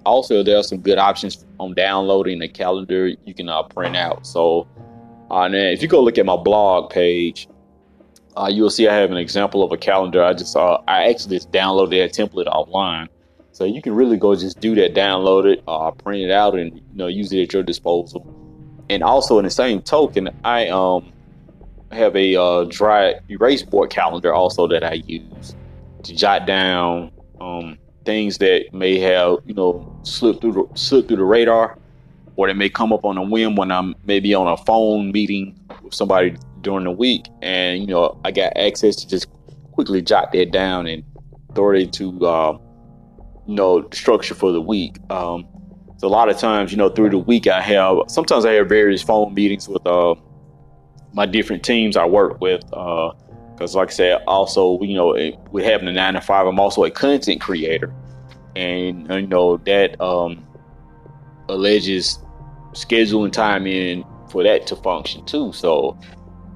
Also, 0.04 0.42
there 0.42 0.58
are 0.58 0.64
some 0.64 0.80
good 0.80 0.98
options 0.98 1.46
on 1.60 1.76
downloading 1.76 2.42
a 2.42 2.48
calendar 2.48 3.10
you 3.24 3.36
can 3.36 3.48
uh, 3.50 3.62
print 3.62 3.96
out. 3.96 4.26
So, 4.26 4.68
uh, 5.30 5.48
if 5.52 5.84
you 5.84 5.88
go 5.88 6.02
look 6.02 6.18
at 6.18 6.26
my 6.26 6.36
blog 6.36 6.90
page, 6.90 7.48
uh, 8.36 8.50
you'll 8.52 8.72
see 8.72 8.88
I 8.88 8.96
have 8.96 9.12
an 9.12 9.18
example 9.18 9.62
of 9.62 9.72
a 9.72 9.78
calendar. 9.78 10.24
I 10.24 10.34
just 10.34 10.54
saw, 10.54 10.82
I 10.88 11.08
actually 11.08 11.38
just 11.38 11.52
downloaded 11.52 11.92
that 12.00 12.14
template 12.14 12.48
offline. 12.48 13.10
So 13.52 13.64
you 13.64 13.80
can 13.80 13.94
really 13.94 14.18
go 14.18 14.36
just 14.36 14.60
do 14.60 14.74
that, 14.74 14.96
download 14.96 15.46
it, 15.46 15.64
uh, 15.68 15.92
print 15.92 16.24
it 16.24 16.32
out, 16.32 16.56
and 16.56 16.78
you 16.78 16.84
know 16.96 17.06
use 17.06 17.32
it 17.32 17.44
at 17.44 17.54
your 17.54 17.62
disposal. 17.62 18.37
And 18.90 19.04
also 19.04 19.38
in 19.38 19.46
the 19.46 19.52
same 19.52 19.82
token, 19.82 20.30
I 20.44 20.68
um 20.70 21.12
have 21.92 22.16
a 22.16 22.36
uh, 22.36 22.66
dry 22.66 23.16
erase 23.30 23.64
board 23.64 23.90
calendar 23.90 24.34
also 24.34 24.68
that 24.68 24.84
I 24.84 24.94
use 25.06 25.56
to 26.04 26.16
jot 26.16 26.46
down 26.46 27.12
um, 27.40 27.78
things 28.06 28.38
that 28.40 28.74
may 28.74 29.00
have 29.00 29.38
you 29.46 29.54
know 29.54 30.00
slipped 30.04 30.42
through 30.42 30.54
the, 30.54 30.78
slipped 30.78 31.08
through 31.08 31.18
the 31.18 31.24
radar, 31.24 31.78
or 32.36 32.48
that 32.48 32.56
may 32.56 32.70
come 32.70 32.92
up 32.92 33.06
on 33.06 33.18
a 33.18 33.24
whim 33.24 33.56
when 33.56 33.72
I'm 33.72 33.96
maybe 34.06 34.34
on 34.34 34.48
a 34.48 34.58
phone 34.58 35.12
meeting 35.12 35.60
with 35.84 35.94
somebody 35.94 36.36
during 36.62 36.86
the 36.86 36.92
week, 36.92 37.28
and 37.42 37.82
you 37.82 37.88
know 37.88 38.20
I 38.24 38.32
got 38.32 38.56
access 38.58 38.96
to 38.98 39.08
just 39.08 39.28
quickly 39.74 40.02
jot 40.02 40.32
that 40.32 40.52
down 40.52 40.88
and 40.88 41.04
throw 41.54 41.72
it 41.72 41.82
into 41.82 42.26
uh, 42.26 42.58
you 43.48 43.56
know 43.56 43.88
structure 43.92 44.34
for 44.34 44.52
the 44.52 44.62
week. 44.62 44.98
Um, 45.10 45.48
so 45.98 46.08
a 46.08 46.10
lot 46.10 46.30
of 46.30 46.38
times, 46.38 46.72
you 46.72 46.78
know, 46.78 46.90
through 46.90 47.10
the 47.10 47.18
week, 47.18 47.48
I 47.48 47.62
have 47.62 47.98
sometimes 48.08 48.46
I 48.46 48.54
have 48.54 48.70
various 48.70 49.02
phone 49.02 49.34
meetings 49.34 49.68
with 49.68 49.86
uh, 49.86 50.16
my 51.14 51.26
different 51.26 51.64
teams 51.64 51.98
I 51.98 52.06
work 52.06 52.40
with. 52.40 52.64
Uh, 52.72 53.12
because, 53.58 53.74
like 53.74 53.90
I 53.90 53.94
said, 53.94 54.22
also, 54.28 54.80
you 54.82 54.94
know, 54.94 55.18
with 55.52 55.66
having 55.66 55.88
a 55.88 55.92
nine 55.92 56.14
to 56.14 56.22
five, 56.22 56.46
I'm 56.46 56.60
also 56.60 56.84
a 56.84 56.92
content 56.92 57.42
creator. 57.42 57.92
And, 58.56 59.10
you 59.10 59.26
know, 59.26 59.58
that 59.58 60.00
um, 60.00 60.46
alleges 61.50 62.20
scheduling 62.74 63.32
time 63.32 63.66
in 63.66 64.06
for 64.30 64.44
that 64.44 64.68
to 64.68 64.76
function 64.76 65.26
too. 65.26 65.52
So, 65.54 65.98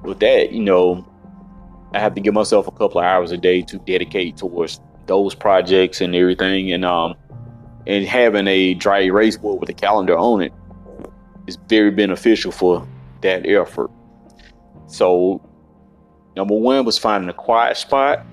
with 0.04 0.20
that, 0.20 0.52
you 0.52 0.62
know, 0.62 1.04
I 1.92 1.98
have 1.98 2.14
to 2.14 2.20
give 2.20 2.34
myself 2.34 2.68
a 2.68 2.70
couple 2.70 3.00
of 3.00 3.04
hours 3.04 3.32
a 3.32 3.36
day 3.36 3.62
to 3.62 3.78
dedicate 3.78 4.36
towards 4.36 4.80
those 5.06 5.34
projects 5.34 6.00
and 6.00 6.14
everything. 6.14 6.70
And, 6.70 6.84
um, 6.84 7.16
and 7.86 8.04
having 8.04 8.46
a 8.46 8.74
dry 8.74 9.00
erase 9.00 9.36
board 9.36 9.60
with 9.60 9.68
a 9.68 9.74
calendar 9.74 10.16
on 10.16 10.42
it 10.42 10.52
is 11.46 11.58
very 11.68 11.90
beneficial 11.90 12.52
for 12.52 12.86
that 13.22 13.46
effort. 13.46 13.90
So 14.86 15.40
Number 16.36 16.54
one 16.54 16.84
was 16.84 16.98
finding 16.98 17.28
a 17.28 17.34
quiet 17.34 17.76
spot. 17.76 18.24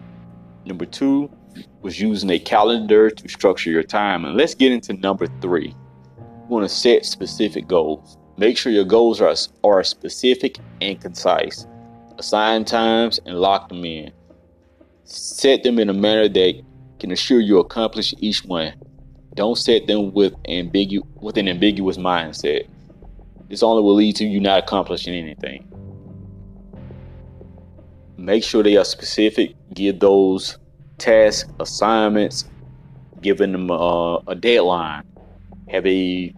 Number 0.65 0.85
two 0.85 1.29
was 1.81 1.99
using 1.99 2.29
a 2.29 2.39
calendar 2.39 3.09
to 3.09 3.29
structure 3.29 3.69
your 3.69 3.83
time. 3.83 4.25
And 4.25 4.37
let's 4.37 4.55
get 4.55 4.71
into 4.71 4.93
number 4.93 5.27
three. 5.41 5.69
You 5.69 6.47
want 6.47 6.67
to 6.67 6.73
set 6.73 7.05
specific 7.05 7.67
goals. 7.67 8.17
Make 8.37 8.57
sure 8.57 8.71
your 8.71 8.85
goals 8.85 9.19
are, 9.19 9.35
are 9.65 9.83
specific 9.83 10.59
and 10.79 10.99
concise. 10.99 11.67
Assign 12.17 12.63
times 12.63 13.19
and 13.25 13.37
lock 13.39 13.67
them 13.67 13.83
in. 13.83 14.11
Set 15.03 15.63
them 15.63 15.77
in 15.79 15.89
a 15.89 15.93
manner 15.93 16.29
that 16.29 16.61
can 16.99 17.11
assure 17.11 17.41
you 17.41 17.59
accomplish 17.59 18.13
each 18.19 18.45
one. 18.45 18.73
Don't 19.35 19.57
set 19.57 19.87
them 19.87 20.11
with 20.13 20.33
ambigu- 20.43 21.05
with 21.21 21.37
an 21.37 21.47
ambiguous 21.47 21.97
mindset. 21.97 22.67
This 23.47 23.63
only 23.63 23.83
will 23.83 23.95
lead 23.95 24.15
to 24.17 24.25
you 24.25 24.39
not 24.39 24.63
accomplishing 24.63 25.13
anything 25.13 25.69
make 28.19 28.43
sure 28.43 28.61
they 28.61 28.77
are 28.77 28.85
specific. 28.85 29.55
Give 29.73 29.99
those 29.99 30.57
task 30.97 31.49
assignments, 31.59 32.45
giving 33.21 33.53
them 33.53 33.71
uh, 33.71 34.17
a 34.27 34.35
deadline. 34.35 35.03
Have 35.69 35.85
a 35.85 36.33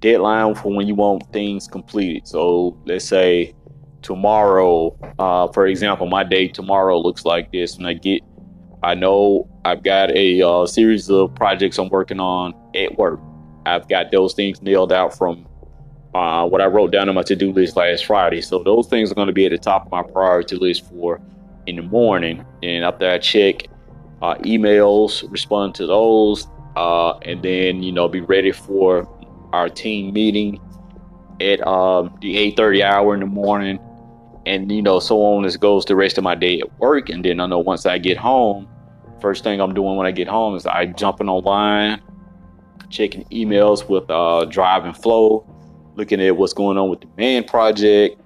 deadline 0.00 0.54
for 0.54 0.74
when 0.74 0.88
you 0.88 0.94
want 0.94 1.30
things 1.32 1.68
completed. 1.68 2.26
So 2.26 2.76
let's 2.86 3.04
say 3.04 3.54
tomorrow, 4.02 4.96
uh, 5.18 5.48
for 5.52 5.66
example, 5.66 6.06
my 6.06 6.24
day 6.24 6.48
tomorrow 6.48 6.98
looks 6.98 7.24
like 7.24 7.52
this, 7.52 7.76
and 7.76 7.86
I 7.86 7.94
get, 7.94 8.22
I 8.82 8.94
know 8.94 9.48
I've 9.66 9.82
got 9.82 10.12
a 10.12 10.42
uh, 10.42 10.64
series 10.64 11.10
of 11.10 11.34
projects 11.34 11.76
I'm 11.78 11.88
working 11.88 12.20
on 12.20 12.54
at 12.76 12.96
work. 12.96 13.18
I've 13.66 13.88
got 13.88 14.12
those 14.12 14.32
things 14.32 14.62
nailed 14.62 14.92
out 14.92 15.18
from 15.18 15.44
uh, 16.14 16.46
what 16.46 16.60
I 16.60 16.66
wrote 16.66 16.92
down 16.92 17.08
on 17.08 17.16
my 17.16 17.24
to 17.24 17.34
do 17.34 17.50
list 17.52 17.76
last 17.76 18.06
Friday. 18.06 18.40
So 18.42 18.62
those 18.62 18.86
things 18.86 19.10
are 19.10 19.16
going 19.16 19.26
to 19.26 19.32
be 19.32 19.44
at 19.44 19.50
the 19.50 19.58
top 19.58 19.86
of 19.86 19.90
my 19.90 20.04
priority 20.04 20.54
list 20.54 20.88
for 20.88 21.20
in 21.66 21.74
the 21.74 21.82
morning. 21.82 22.46
And 22.62 22.84
after 22.84 23.10
I 23.10 23.18
check 23.18 23.66
uh, 24.22 24.36
emails, 24.36 25.28
respond 25.32 25.74
to 25.74 25.86
those, 25.88 26.46
uh, 26.76 27.18
and 27.22 27.42
then 27.42 27.82
you 27.82 27.90
know 27.90 28.06
be 28.06 28.20
ready 28.20 28.52
for 28.52 29.08
our 29.52 29.68
team 29.68 30.14
meeting 30.14 30.60
at 31.40 31.66
um, 31.66 32.16
the 32.20 32.36
8:30 32.52 32.84
hour 32.84 33.14
in 33.14 33.20
the 33.20 33.26
morning, 33.26 33.80
and 34.46 34.70
you 34.70 34.80
know 34.80 35.00
so 35.00 35.20
on 35.20 35.44
as 35.44 35.56
goes 35.56 35.84
the 35.86 35.96
rest 35.96 36.18
of 36.18 36.22
my 36.22 36.36
day 36.36 36.60
at 36.60 36.78
work. 36.78 37.08
And 37.08 37.24
then 37.24 37.40
I 37.40 37.46
know 37.46 37.58
once 37.58 37.84
I 37.84 37.98
get 37.98 38.16
home, 38.16 38.68
first 39.26 39.42
thing 39.42 39.60
I'm 39.60 39.74
doing 39.74 39.96
when 39.96 40.06
I 40.06 40.12
get 40.12 40.28
home 40.28 40.54
is 40.54 40.66
I 40.66 40.86
jumping 40.86 41.28
online, 41.28 42.00
checking 42.90 43.24
emails 43.24 43.88
with 43.88 44.08
uh, 44.08 44.44
Drive 44.44 44.84
and 44.84 44.96
Flow 44.96 45.44
looking 45.96 46.20
at 46.20 46.36
what's 46.36 46.52
going 46.52 46.78
on 46.78 46.88
with 46.90 47.00
the 47.00 47.08
man 47.16 47.42
project, 47.42 48.20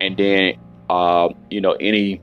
and 0.00 0.16
then 0.16 0.54
uh, 0.88 1.28
you 1.50 1.60
know 1.60 1.72
any 1.72 2.22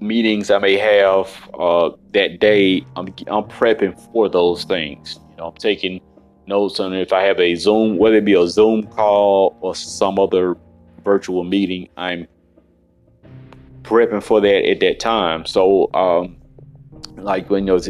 meetings 0.00 0.50
I 0.50 0.58
may 0.58 0.76
have 0.76 1.30
uh, 1.56 1.90
that 2.14 2.40
day. 2.40 2.84
I'm 2.96 3.06
I'm 3.28 3.44
prepping 3.44 3.94
for 4.12 4.28
those 4.28 4.64
things. 4.64 5.20
You 5.30 5.36
know, 5.36 5.46
I'm 5.50 5.54
taking 5.54 6.00
notes 6.48 6.80
on 6.80 6.94
if 6.94 7.12
I 7.12 7.22
have 7.22 7.38
a 7.38 7.54
Zoom, 7.54 7.96
whether 7.96 8.16
it 8.16 8.24
be 8.24 8.34
a 8.34 8.48
Zoom 8.48 8.88
call 8.88 9.56
or 9.60 9.76
some 9.76 10.18
other 10.18 10.56
virtual 11.04 11.44
meeting. 11.44 11.90
I'm 11.96 12.26
prepping 13.84 14.24
for 14.24 14.40
that 14.40 14.68
at 14.68 14.80
that 14.80 14.98
time. 14.98 15.46
So, 15.46 15.88
um, 15.94 16.38
like 17.16 17.50
when 17.50 17.64
know, 17.64 17.80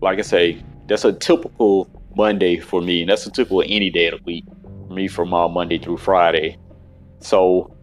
like 0.00 0.18
I 0.18 0.22
say, 0.22 0.62
that's 0.86 1.04
a 1.04 1.12
typical 1.12 1.88
Monday 2.16 2.58
for 2.58 2.80
me, 2.80 3.02
and 3.02 3.10
that's 3.10 3.26
a 3.26 3.30
typical 3.30 3.62
any 3.66 3.90
day 3.90 4.08
of 4.08 4.18
the 4.18 4.24
week 4.24 4.44
for 4.88 4.94
me 4.94 5.08
from 5.08 5.32
uh, 5.32 5.48
Monday 5.48 5.78
through 5.78 5.98
Friday. 5.98 6.58
So, 7.20 7.74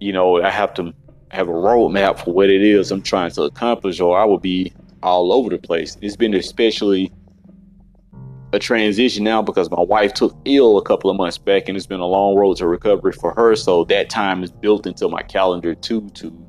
you 0.00 0.12
know, 0.12 0.42
I 0.42 0.50
have 0.50 0.74
to 0.74 0.92
have 1.30 1.48
a 1.48 1.52
roadmap 1.52 2.24
for 2.24 2.32
what 2.32 2.50
it 2.50 2.62
is 2.62 2.90
I'm 2.90 3.02
trying 3.02 3.30
to 3.32 3.42
accomplish, 3.42 4.00
or 4.00 4.18
I 4.18 4.24
would 4.24 4.42
be 4.42 4.72
all 5.02 5.32
over 5.32 5.48
the 5.48 5.58
place. 5.58 5.96
It's 6.00 6.16
been 6.16 6.34
especially 6.34 7.12
a 8.52 8.58
transition 8.58 9.22
now 9.22 9.40
because 9.40 9.70
my 9.70 9.80
wife 9.80 10.12
took 10.12 10.36
ill 10.44 10.76
a 10.76 10.82
couple 10.82 11.08
of 11.08 11.16
months 11.16 11.38
back, 11.38 11.68
and 11.68 11.76
it's 11.76 11.86
been 11.86 12.00
a 12.00 12.06
long 12.06 12.36
road 12.36 12.56
to 12.56 12.66
recovery 12.66 13.12
for 13.12 13.32
her. 13.34 13.54
So 13.54 13.84
that 13.84 14.10
time 14.10 14.42
is 14.42 14.50
built 14.50 14.86
into 14.86 15.08
my 15.08 15.22
calendar 15.22 15.74
too 15.74 16.10
to, 16.14 16.46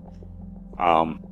um, 0.80 1.24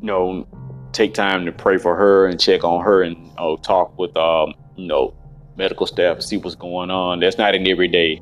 you 0.00 0.06
know, 0.06 0.46
take 0.92 1.14
time 1.14 1.44
to 1.46 1.52
pray 1.52 1.78
for 1.78 1.96
her 1.96 2.26
and 2.26 2.40
check 2.40 2.64
on 2.64 2.84
her 2.84 3.02
and 3.02 3.16
you 3.16 3.32
know, 3.38 3.56
talk 3.56 3.96
with, 3.98 4.16
um, 4.16 4.54
you 4.76 4.86
know, 4.86 5.14
medical 5.56 5.86
staff 5.86 6.20
see 6.22 6.36
what's 6.36 6.54
going 6.54 6.90
on. 6.90 7.20
That's 7.20 7.38
not 7.38 7.54
an 7.54 7.66
everyday 7.66 8.20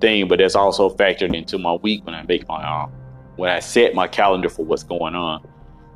thing, 0.00 0.28
but 0.28 0.38
that's 0.38 0.54
also 0.54 0.90
factored 0.90 1.34
into 1.34 1.58
my 1.58 1.72
week 1.74 2.04
when 2.04 2.14
I 2.14 2.22
make 2.22 2.46
my 2.48 2.62
uh, 2.62 2.86
when 3.36 3.50
I 3.50 3.60
set 3.60 3.94
my 3.94 4.06
calendar 4.06 4.48
for 4.48 4.64
what's 4.64 4.82
going 4.82 5.14
on. 5.14 5.46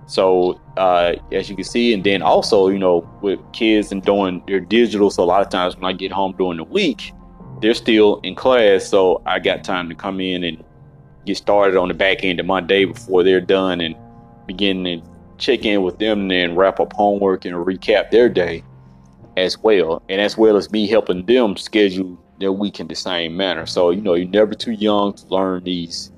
So 0.07 0.61
uh, 0.77 1.15
as 1.31 1.49
you 1.49 1.57
can 1.57 1.65
see, 1.65 1.95
and 1.95 2.03
then 2.03 2.23
also 2.23 2.69
you 2.69 2.79
know 2.79 3.09
with 3.23 3.41
kids 3.53 3.93
and 3.93 4.03
doing 4.03 4.43
their 4.47 4.61
digital, 4.61 5.11
so 5.11 5.23
a 5.23 5.25
lot 5.25 5.43
of 5.43 5.49
times 5.49 5.77
when 5.77 5.85
I 5.85 5.93
get 5.93 6.13
home 6.13 6.35
during 6.37 6.59
the 6.59 6.65
week, 6.65 7.13
they're 7.61 7.75
still 7.75 8.21
in 8.23 8.35
class, 8.35 8.87
so 8.87 9.23
I 9.27 9.39
got 9.39 9.65
time 9.65 9.89
to 9.89 9.95
come 9.95 10.21
in 10.21 10.45
and 10.45 10.65
get 11.25 11.37
started 11.37 11.77
on 11.77 11.89
the 11.89 11.95
back 11.95 12.25
end 12.25 12.41
of 12.41 12.47
my 12.47 12.61
day 12.61 12.85
before 12.85 13.23
they're 13.23 13.41
done 13.41 13.81
and 13.81 13.95
begin 14.47 14.83
to 14.85 15.01
check 15.43 15.65
in 15.65 15.83
with 15.83 15.99
them 15.99 16.21
and 16.23 16.31
then 16.31 16.57
wrap 16.57 16.81
up 16.81 16.93
homework 16.93 17.45
and 17.45 17.55
recap 17.55 18.11
their 18.11 18.29
day 18.29 18.63
as 19.37 19.59
well, 19.59 20.03
and 20.09 20.21
as 20.21 20.37
well 20.37 20.57
as 20.57 20.71
me 20.71 20.87
helping 20.87 21.27
them 21.27 21.57
schedule 21.57 22.19
their 22.39 22.53
week 22.53 22.81
in 22.81 22.89
the 22.89 22.95
same 22.95 23.37
manner. 23.37 23.67
So 23.67 23.91
you 23.91 24.01
know, 24.01 24.15
you're 24.15 24.29
never 24.29 24.55
too 24.55 24.73
young 24.73 25.15
to 25.15 25.27
learn 25.27 25.65
these 25.65 26.13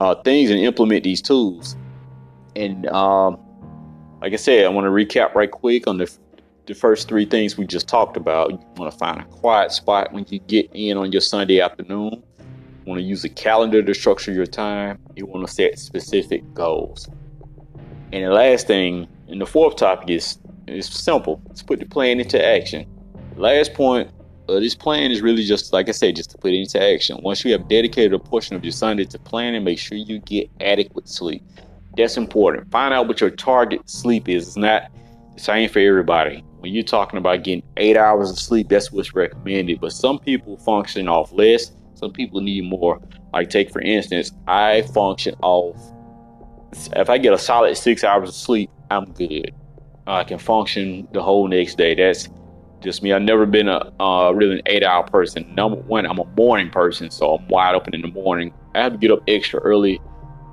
uh, 0.00 0.14
things 0.16 0.50
and 0.50 0.58
implement 0.58 1.04
these 1.04 1.22
tools. 1.22 1.76
And 2.56 2.86
um, 2.88 3.38
like 4.20 4.32
I 4.32 4.36
said, 4.36 4.64
I 4.64 4.68
want 4.68 4.86
to 4.86 4.90
recap 4.90 5.34
right 5.34 5.50
quick 5.50 5.86
on 5.86 5.98
the 5.98 6.10
the 6.66 6.74
first 6.74 7.08
three 7.08 7.24
things 7.24 7.58
we 7.58 7.66
just 7.66 7.88
talked 7.88 8.16
about. 8.16 8.50
You 8.50 8.58
want 8.76 8.92
to 8.92 8.98
find 8.98 9.20
a 9.20 9.24
quiet 9.24 9.72
spot 9.72 10.12
when 10.12 10.24
you 10.28 10.38
get 10.40 10.70
in 10.72 10.96
on 10.96 11.10
your 11.12 11.20
Sunday 11.20 11.60
afternoon. 11.60 12.22
You 12.38 12.86
want 12.86 12.98
to 12.98 13.04
use 13.04 13.24
a 13.24 13.28
calendar 13.28 13.82
to 13.82 13.94
structure 13.94 14.32
your 14.32 14.46
time. 14.46 14.98
You 15.16 15.26
want 15.26 15.46
to 15.46 15.52
set 15.52 15.78
specific 15.78 16.42
goals. 16.54 17.08
And 18.12 18.24
the 18.24 18.30
last 18.30 18.66
thing, 18.66 19.08
and 19.28 19.40
the 19.40 19.46
fourth 19.46 19.76
topic 19.76 20.10
is 20.10 20.38
is 20.68 20.86
simple. 20.86 21.42
Let's 21.48 21.62
put 21.62 21.80
the 21.80 21.86
plan 21.86 22.20
into 22.20 22.44
action. 22.44 22.86
Last 23.36 23.74
point 23.74 24.10
of 24.48 24.60
this 24.60 24.74
plan 24.74 25.10
is 25.10 25.22
really 25.22 25.44
just 25.44 25.72
like 25.72 25.88
I 25.88 25.92
said, 25.92 26.16
just 26.16 26.30
to 26.32 26.38
put 26.38 26.52
it 26.52 26.60
into 26.60 26.82
action. 26.82 27.18
Once 27.22 27.44
you 27.44 27.52
have 27.52 27.68
dedicated 27.68 28.12
a 28.12 28.18
portion 28.18 28.54
of 28.54 28.64
your 28.64 28.72
Sunday 28.72 29.04
to 29.06 29.18
planning, 29.18 29.64
make 29.64 29.78
sure 29.78 29.96
you 29.96 30.18
get 30.20 30.50
adequate 30.60 31.08
sleep. 31.08 31.42
That's 31.96 32.16
important. 32.16 32.70
Find 32.70 32.92
out 32.94 33.08
what 33.08 33.20
your 33.20 33.30
target 33.30 33.88
sleep 33.88 34.28
is. 34.28 34.46
It's 34.48 34.56
not 34.56 34.90
the 35.34 35.40
same 35.40 35.68
for 35.68 35.78
everybody. 35.78 36.44
When 36.60 36.72
you're 36.72 36.84
talking 36.84 37.18
about 37.18 37.44
getting 37.44 37.62
eight 37.76 37.96
hours 37.96 38.30
of 38.30 38.38
sleep, 38.38 38.68
that's 38.68 38.92
what's 38.92 39.14
recommended. 39.14 39.80
But 39.80 39.92
some 39.92 40.18
people 40.18 40.56
function 40.58 41.08
off 41.08 41.32
less. 41.32 41.72
Some 41.94 42.12
people 42.12 42.40
need 42.40 42.64
more. 42.64 43.00
Like 43.32 43.50
take 43.50 43.70
for 43.70 43.80
instance, 43.80 44.32
I 44.46 44.82
function 44.82 45.34
off. 45.42 45.91
If 46.72 47.10
I 47.10 47.18
get 47.18 47.32
a 47.32 47.38
solid 47.38 47.76
six 47.76 48.04
hours 48.04 48.28
of 48.28 48.34
sleep, 48.34 48.70
I'm 48.90 49.12
good. 49.12 49.54
I 50.06 50.24
can 50.24 50.38
function 50.38 51.06
the 51.12 51.22
whole 51.22 51.46
next 51.48 51.76
day. 51.76 51.94
That's 51.94 52.28
just 52.80 53.02
me. 53.02 53.12
I've 53.12 53.22
never 53.22 53.46
been 53.46 53.68
a 53.68 53.92
uh, 54.00 54.32
really 54.32 54.56
an 54.56 54.62
eight 54.66 54.82
hour 54.82 55.04
person. 55.04 55.54
Number 55.54 55.76
one, 55.76 56.06
I'm 56.06 56.18
a 56.18 56.24
morning 56.36 56.70
person, 56.70 57.10
so 57.10 57.36
I'm 57.36 57.48
wide 57.48 57.74
open 57.74 57.94
in 57.94 58.02
the 58.02 58.08
morning. 58.08 58.52
I 58.74 58.80
have 58.80 58.92
to 58.92 58.98
get 58.98 59.10
up 59.10 59.20
extra 59.28 59.60
early 59.60 60.00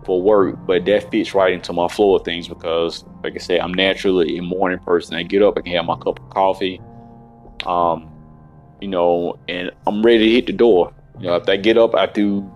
for 0.05 0.21
work, 0.21 0.55
but 0.65 0.85
that 0.85 1.11
fits 1.11 1.33
right 1.33 1.53
into 1.53 1.73
my 1.73 1.87
flow 1.87 2.15
of 2.15 2.23
things 2.23 2.47
because, 2.47 3.03
like 3.23 3.33
I 3.35 3.39
said, 3.39 3.59
I'm 3.59 3.73
naturally 3.73 4.37
a 4.37 4.41
morning 4.41 4.79
person. 4.79 5.15
I 5.15 5.23
get 5.23 5.41
up, 5.41 5.57
I 5.57 5.61
can 5.61 5.73
have 5.73 5.85
my 5.85 5.95
cup 5.95 6.19
of 6.19 6.29
coffee, 6.29 6.79
um, 7.65 8.11
you 8.79 8.87
know, 8.87 9.37
and 9.47 9.71
I'm 9.87 10.03
ready 10.03 10.29
to 10.29 10.31
hit 10.31 10.47
the 10.47 10.53
door. 10.53 10.93
You 11.19 11.27
know, 11.27 11.35
if 11.35 11.49
I 11.49 11.57
get 11.57 11.77
up, 11.77 11.95
I 11.95 12.05
do 12.05 12.49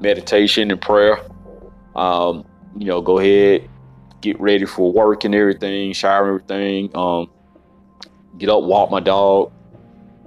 meditation 0.00 0.70
and 0.70 0.80
prayer. 0.80 1.20
Um, 1.94 2.44
you 2.78 2.86
know, 2.86 3.00
go 3.00 3.18
ahead, 3.18 3.68
get 4.20 4.40
ready 4.40 4.64
for 4.64 4.92
work 4.92 5.24
and 5.24 5.34
everything, 5.34 5.92
shower 5.92 6.36
and 6.36 6.50
everything. 6.50 6.96
Um, 6.96 7.30
get 8.38 8.48
up, 8.48 8.62
walk 8.62 8.90
my 8.90 9.00
dog, 9.00 9.52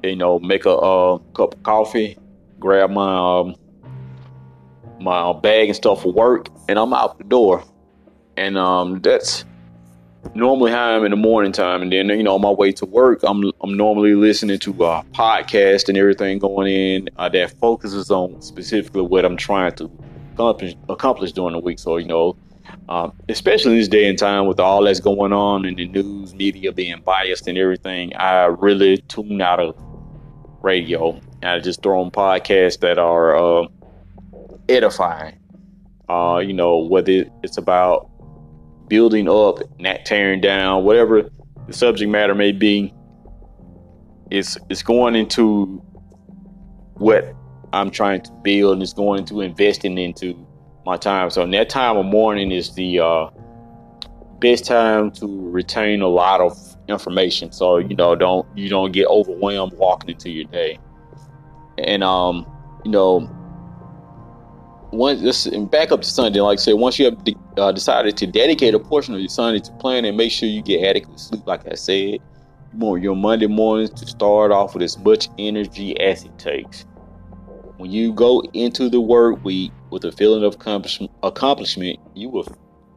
you 0.04 0.16
know, 0.16 0.40
make 0.40 0.66
a 0.66 0.72
uh, 0.72 1.18
cup 1.34 1.56
of 1.56 1.64
coffee, 1.64 2.18
grab 2.60 2.92
my 2.92 3.42
um, 3.42 3.56
my 5.00 5.34
bag 5.34 5.70
and 5.70 5.76
stuff 5.76 6.04
for 6.04 6.12
work, 6.12 6.50
and 6.68 6.80
I'm 6.80 6.94
out 6.94 7.18
the 7.18 7.24
door. 7.24 7.64
And 8.36 8.58
um, 8.58 9.02
that's 9.02 9.46
normally 10.36 10.72
how 10.72 10.96
I'm 10.96 11.06
in 11.06 11.12
the 11.12 11.18
morning 11.18 11.52
time. 11.52 11.82
And 11.82 11.92
then, 11.92 12.10
you 12.10 12.24
know, 12.24 12.36
on 12.36 12.42
my 12.42 12.52
way 12.52 12.72
to 12.74 12.86
work, 12.86 13.22
I'm 13.24 13.52
I'm 13.62 13.76
normally 13.76 14.16
listening 14.16 14.60
to 14.60 14.72
a 14.86 15.04
podcast 15.12 15.90
and 15.90 15.98
everything 15.98 16.40
going 16.40 16.72
in 16.72 17.10
uh, 17.18 17.30
that 17.30 17.52
focuses 17.60 18.12
on 18.12 18.42
specifically 18.42 19.02
what 19.02 19.26
I'm 19.26 19.38
trying 19.38 19.74
to 19.76 19.92
accomplish, 20.38 20.76
accomplish 20.88 21.32
during 21.32 21.54
the 21.54 21.60
week. 21.60 21.80
So, 21.80 21.98
you 21.98 22.06
know, 22.06 22.38
um, 22.90 23.14
especially 23.30 23.74
in 23.74 23.78
this 23.80 23.88
day 23.88 24.08
and 24.08 24.18
time 24.18 24.46
with 24.46 24.60
all 24.60 24.84
that's 24.84 25.00
going 25.00 25.34
on 25.34 25.66
in 25.66 25.76
the 25.76 25.88
news, 25.88 26.34
media 26.36 26.72
being 26.72 27.02
biased 27.02 27.48
and 27.48 27.58
everything, 27.58 28.16
I 28.16 28.46
really 28.46 28.98
tune 28.98 29.42
out 29.42 29.60
of 29.60 29.76
radio. 30.62 31.20
I 31.44 31.60
just 31.60 31.82
throw 31.82 32.02
on 32.02 32.12
podcasts 32.12 32.80
that 32.82 32.98
are 32.98 33.36
uh, 33.36 33.68
edifying. 34.70 35.38
Uh, 36.10 36.42
you 36.46 36.54
know, 36.54 36.78
whether 36.78 37.26
it's 37.44 37.58
about 37.58 38.10
building 38.88 39.28
up, 39.30 39.60
not 39.80 40.06
tearing 40.06 40.40
down, 40.40 40.84
whatever 40.84 41.30
the 41.68 41.74
subject 41.74 42.10
matter 42.10 42.34
may 42.34 42.52
be, 42.54 42.94
it's 44.32 44.58
it's 44.70 44.84
going 44.84 45.16
into 45.16 45.82
what 46.96 47.34
I'm 47.74 47.92
trying 47.92 48.22
to 48.22 48.32
build 48.44 48.74
and 48.74 48.84
it's 48.84 48.94
going 48.94 49.20
into 49.20 49.42
investing 49.42 49.98
into 49.98 50.36
my 50.86 50.98
time. 50.98 51.30
So 51.30 51.46
that 51.46 51.70
time 51.70 51.98
of 51.98 52.06
morning 52.06 52.52
is 52.52 52.74
the 52.76 53.00
uh, 53.00 53.30
best 54.40 54.66
time 54.66 55.12
to 55.12 55.28
retain 55.50 56.02
a 56.02 56.08
lot 56.08 56.42
of 56.42 56.58
information. 56.88 57.52
So 57.52 57.78
you 57.78 57.96
know, 57.96 58.16
don't 58.16 58.48
you 58.58 58.70
don't 58.70 58.92
get 58.92 59.08
overwhelmed 59.08 59.74
walking 59.74 60.10
into 60.12 60.30
your 60.30 60.46
day. 60.46 60.80
And 61.78 62.04
um, 62.04 62.46
you 62.86 62.92
know, 62.92 63.30
once 64.92 65.22
this 65.22 65.46
and 65.46 65.70
back 65.70 65.92
up 65.92 66.02
to 66.02 66.08
Sunday, 66.08 66.40
like 66.40 66.60
I 66.60 66.62
said, 66.62 66.74
once 66.76 66.98
you 66.98 67.06
have 67.06 67.24
de- 67.24 67.36
uh, 67.58 67.72
decided 67.72 68.16
to 68.18 68.28
dedicate 68.28 68.74
a 68.74 68.80
portion 68.80 69.14
of 69.14 69.20
your 69.20 69.30
Sunday 69.30 69.60
to 69.60 69.72
planning, 69.74 70.16
make 70.16 70.32
sure 70.32 70.48
you 70.48 70.62
get 70.62 70.84
adequate 70.84 71.20
sleep. 71.20 71.46
Like 71.46 71.68
I 71.70 71.76
said, 71.76 72.14
you 72.14 72.22
want 72.74 73.04
your 73.04 73.16
Monday 73.16 73.48
mornings 73.48 73.90
to 73.92 74.08
start 74.08 74.52
off 74.52 74.74
with 74.74 74.84
as 74.84 74.98
much 74.98 75.30
energy 75.38 76.00
as 76.00 76.24
it 76.24 76.38
takes. 76.40 76.86
When 77.78 77.92
you 77.92 78.12
go 78.12 78.42
into 78.54 78.90
the 78.90 79.00
work 79.00 79.44
week 79.44 79.72
with 79.92 80.04
a 80.04 80.12
feeling 80.12 80.44
of 80.44 80.56
accomplishment, 81.22 82.00
you 82.16 82.30
will 82.30 82.48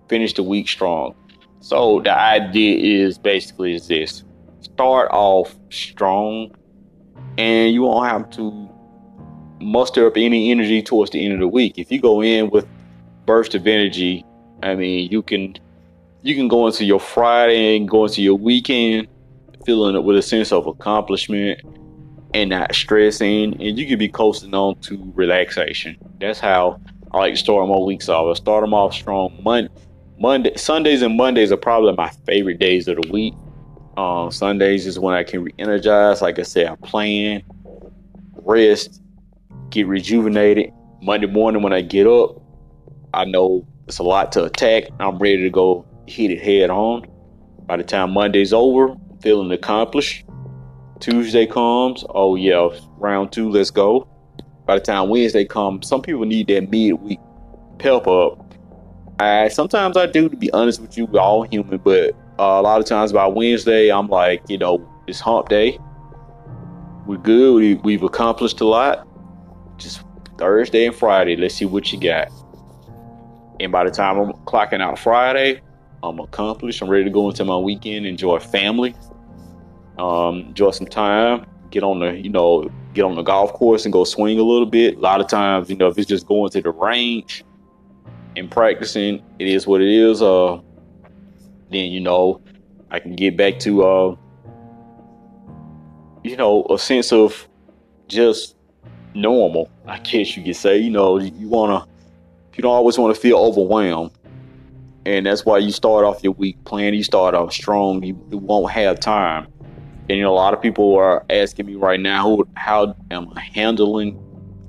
finish 0.09 0.33
the 0.33 0.43
week 0.43 0.69
strong. 0.69 1.15
So 1.61 2.01
the 2.03 2.17
idea 2.17 3.05
is 3.05 3.19
basically 3.19 3.75
is 3.75 3.89
this: 3.89 4.25
start 4.61 5.11
off 5.13 5.55
strong, 5.69 6.55
and 7.37 7.75
you 7.75 7.83
won't 7.83 8.09
have 8.09 8.31
to 8.31 8.71
muster 9.61 10.07
up 10.07 10.17
any 10.17 10.51
energy 10.51 10.83
towards 10.83 11.11
the 11.11 11.23
end 11.23 11.35
of 11.35 11.41
the 11.41 11.49
week. 11.49 11.75
If 11.77 11.93
you 11.93 12.01
go 12.01 12.23
in 12.23 12.49
with 12.49 12.67
burst 13.27 13.55
of 13.55 13.67
energy, 13.67 14.25
I 14.63 14.75
mean, 14.77 15.11
you 15.13 15.21
can 15.21 15.57
you 16.23 16.35
can 16.35 16.49
go 16.49 16.67
into 16.67 16.87
your 16.87 17.01
Friday 17.01 17.77
and 17.77 17.87
go 17.87 18.07
into 18.07 18.23
your 18.23 18.37
weekend 18.37 19.09
feeling 19.67 19.95
it 19.95 20.05
with 20.05 20.17
a 20.17 20.23
sense 20.23 20.53
of 20.53 20.67
accomplishment 20.67 21.61
and 22.35 22.51
not 22.51 22.75
stressing, 22.75 23.55
and 23.61 23.79
you 23.79 23.87
can 23.87 23.99
be 23.99 24.09
coasting 24.09 24.55
on 24.55 24.79
to 24.81 25.13
relaxation. 25.15 25.97
That's 26.21 26.39
how 26.39 26.81
I 27.13 27.19
like 27.19 27.35
to 27.35 27.41
start 27.41 27.69
my 27.69 27.79
weeks 27.79 28.09
off. 28.09 28.31
I 28.31 28.39
start 28.39 28.63
them 28.63 28.75
off 28.75 28.95
strong. 28.95 29.39
Monday, 29.43 29.73
Monday, 30.19 30.57
Sundays 30.57 31.03
and 31.03 31.17
Mondays 31.17 31.51
are 31.51 31.57
probably 31.57 31.93
my 31.95 32.11
favorite 32.27 32.59
days 32.59 32.87
of 32.89 33.01
the 33.01 33.11
week. 33.11 33.35
Um, 33.97 34.31
Sundays 34.31 34.87
is 34.87 34.99
when 34.99 35.15
I 35.15 35.25
can 35.25 35.43
re-energize. 35.43 36.23
Like 36.23 36.39
I 36.39 36.43
said, 36.43 36.67
I 36.69 36.77
plan, 36.77 37.43
rest, 38.45 39.03
get 39.71 39.87
rejuvenated. 39.87 40.73
Monday 41.03 41.27
morning 41.27 41.63
when 41.63 41.73
I 41.73 41.81
get 41.81 42.07
up, 42.07 42.41
I 43.13 43.25
know 43.25 43.67
it's 43.89 43.99
a 43.99 44.03
lot 44.03 44.31
to 44.33 44.45
attack. 44.45 44.85
I'm 45.01 45.19
ready 45.19 45.43
to 45.43 45.51
go 45.51 45.85
hit 46.07 46.31
it 46.31 46.41
head 46.41 46.71
on. 46.71 47.07
By 47.67 47.77
the 47.77 47.83
time 47.83 48.13
Monday's 48.13 48.53
over, 48.53 48.91
I'm 48.91 49.19
feeling 49.21 49.51
accomplished. 49.51 50.25
Tuesday 51.01 51.47
comes, 51.47 52.05
oh 52.11 52.37
yeah, 52.37 52.69
round 52.99 53.33
two, 53.33 53.51
let's 53.51 53.71
go. 53.71 54.07
By 54.67 54.75
the 54.75 54.83
time 54.83 55.09
Wednesday 55.09 55.47
comes, 55.47 55.89
some 55.89 56.03
people 56.03 56.27
need 56.27 56.49
that 56.49 56.71
midweek 56.71 57.19
pep 57.79 58.07
up. 58.07 58.55
I 59.19 59.49
sometimes 59.49 59.97
I 59.97 60.07
do, 60.07 60.29
to 60.29 60.37
be 60.37 60.53
honest 60.53 60.81
with 60.81 60.99
you, 60.99 61.07
we're 61.07 61.21
all 61.21 61.43
human, 61.43 61.79
but 61.79 62.13
uh, 62.39 62.61
a 62.61 62.63
lot 62.63 62.81
of 62.81 62.87
times 62.87 63.13
by 63.13 63.27
Wednesday, 63.27 63.91
I'm 63.91 64.09
like, 64.09 64.43
you 64.49 64.59
know, 64.59 64.87
it's 65.07 65.21
hump 65.21 65.49
day. 65.49 65.79
We're 67.07 67.17
good. 67.17 67.55
We, 67.55 67.75
we've 67.77 68.03
accomplished 68.03 68.61
a 68.61 68.67
lot. 68.67 69.09
Just 69.79 70.03
Thursday 70.37 70.87
and 70.87 70.95
Friday, 70.95 71.37
let's 71.37 71.55
see 71.55 71.65
what 71.65 71.93
you 71.93 71.99
got. 71.99 72.29
And 73.59 73.73
by 73.73 73.85
the 73.85 73.91
time 73.91 74.19
I'm 74.19 74.33
clocking 74.45 74.81
out 74.83 74.99
Friday, 74.99 75.61
I'm 76.03 76.19
accomplished. 76.21 76.83
I'm 76.83 76.89
ready 76.89 77.05
to 77.05 77.11
go 77.11 77.29
into 77.31 77.45
my 77.45 77.57
weekend, 77.57 78.07
enjoy 78.07 78.39
family, 78.39 78.95
um, 80.01 80.41
enjoy 80.41 80.71
some 80.71 80.87
time, 80.87 81.47
get 81.71 81.83
on 81.83 82.01
the, 82.01 82.13
you 82.13 82.31
know, 82.31 82.71
get 82.95 83.05
on 83.05 83.15
the 83.15 83.23
golf 83.23 83.53
course 83.53 83.85
and 83.85 83.93
go 83.93 84.05
swing 84.05 84.39
a 84.39 84.43
little 84.43 84.67
bit. 84.67 84.97
A 84.97 85.01
lot 85.01 85.21
of 85.21 85.29
times, 85.29 85.71
you 85.71 85.77
know, 85.77 85.89
if 85.89 85.99
it's 85.99 86.09
just 86.09 86.27
going 86.27 86.51
to 86.51 86.61
the 86.61 86.71
range 86.71 87.45
and 88.37 88.51
practicing, 88.51 89.23
it 89.39 89.49
is 89.49 89.67
what 89.67 89.81
it 89.81 89.89
is. 89.89 90.23
Uh, 90.23 90.61
then 91.71 91.91
you 91.91 92.01
know, 92.01 92.41
I 92.91 92.99
can 92.99 93.15
get 93.15 93.37
back 93.37 93.59
to, 93.61 93.85
uh, 93.85 94.17
you 96.25 96.37
know, 96.37 96.67
a 96.71 96.79
sense 96.79 97.13
of 97.13 97.49
just 98.09 98.57
normal. 99.15 99.71
I 99.87 99.99
guess 99.99 100.37
you 100.37 100.43
could 100.43 100.57
say. 100.57 100.79
You 100.79 100.91
know, 100.91 101.19
you 101.19 101.49
wanna, 101.49 101.87
you 102.55 102.63
don't 102.63 102.73
always 102.73 102.99
want 102.99 103.15
to 103.15 103.21
feel 103.21 103.39
overwhelmed 103.39 104.13
and 105.07 105.27
that's 105.27 105.45
why 105.45 105.59
you 105.59 105.73
start 105.73 106.05
off 106.05 106.23
your 106.23 106.33
week 106.35 106.63
plan. 106.65 106.95
You 106.95 107.03
start 107.03 107.35
off 107.35 107.53
strong. 107.53 108.03
You, 108.03 108.19
you, 108.31 108.39
won't 108.39 108.71
have 108.73 109.01
time. 109.01 109.47
And 110.11 110.19
you 110.19 110.25
know, 110.25 110.33
a 110.33 110.35
lot 110.35 110.53
of 110.53 110.61
people 110.61 110.97
are 110.97 111.25
asking 111.31 111.67
me 111.67 111.77
right 111.77 112.01
now, 112.01 112.39
how 112.57 112.97
am 113.11 113.33
I 113.35 113.41
handling 113.41 114.19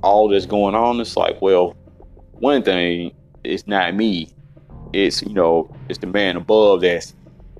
all 0.03 0.29
that's 0.29 0.45
going 0.45 0.75
on? 0.75 1.01
It's 1.01 1.17
like, 1.17 1.41
well, 1.41 1.75
one 2.33 2.63
thing, 2.63 3.11
it's 3.43 3.67
not 3.67 3.95
me. 3.95 4.33
It's 4.93 5.21
you 5.23 5.33
know, 5.33 5.73
it's 5.89 5.99
the 5.99 6.07
man 6.07 6.37
above 6.37 6.81
that's 6.81 7.15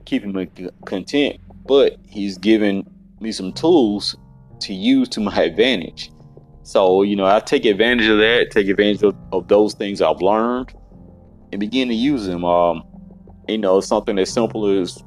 keeping 0.05 0.31
me 0.31 0.47
content 0.85 1.39
but 1.65 1.97
he's 2.07 2.37
given 2.37 2.85
me 3.19 3.31
some 3.31 3.53
tools 3.53 4.17
to 4.59 4.73
use 4.73 5.07
to 5.09 5.19
my 5.19 5.41
advantage. 5.43 6.11
So, 6.63 7.01
you 7.01 7.15
know, 7.15 7.25
I 7.25 7.39
take 7.39 7.65
advantage 7.65 8.07
of 8.07 8.17
that, 8.17 8.51
take 8.51 8.67
advantage 8.67 9.03
of, 9.03 9.15
of 9.31 9.47
those 9.47 9.73
things 9.73 10.01
I've 10.01 10.21
learned 10.21 10.73
and 11.51 11.59
begin 11.59 11.87
to 11.87 11.93
use 11.93 12.25
them. 12.25 12.45
Um, 12.45 12.83
you 13.47 13.57
know, 13.57 13.81
something 13.81 14.17
as 14.19 14.31
simple 14.31 14.67
as 14.67 15.03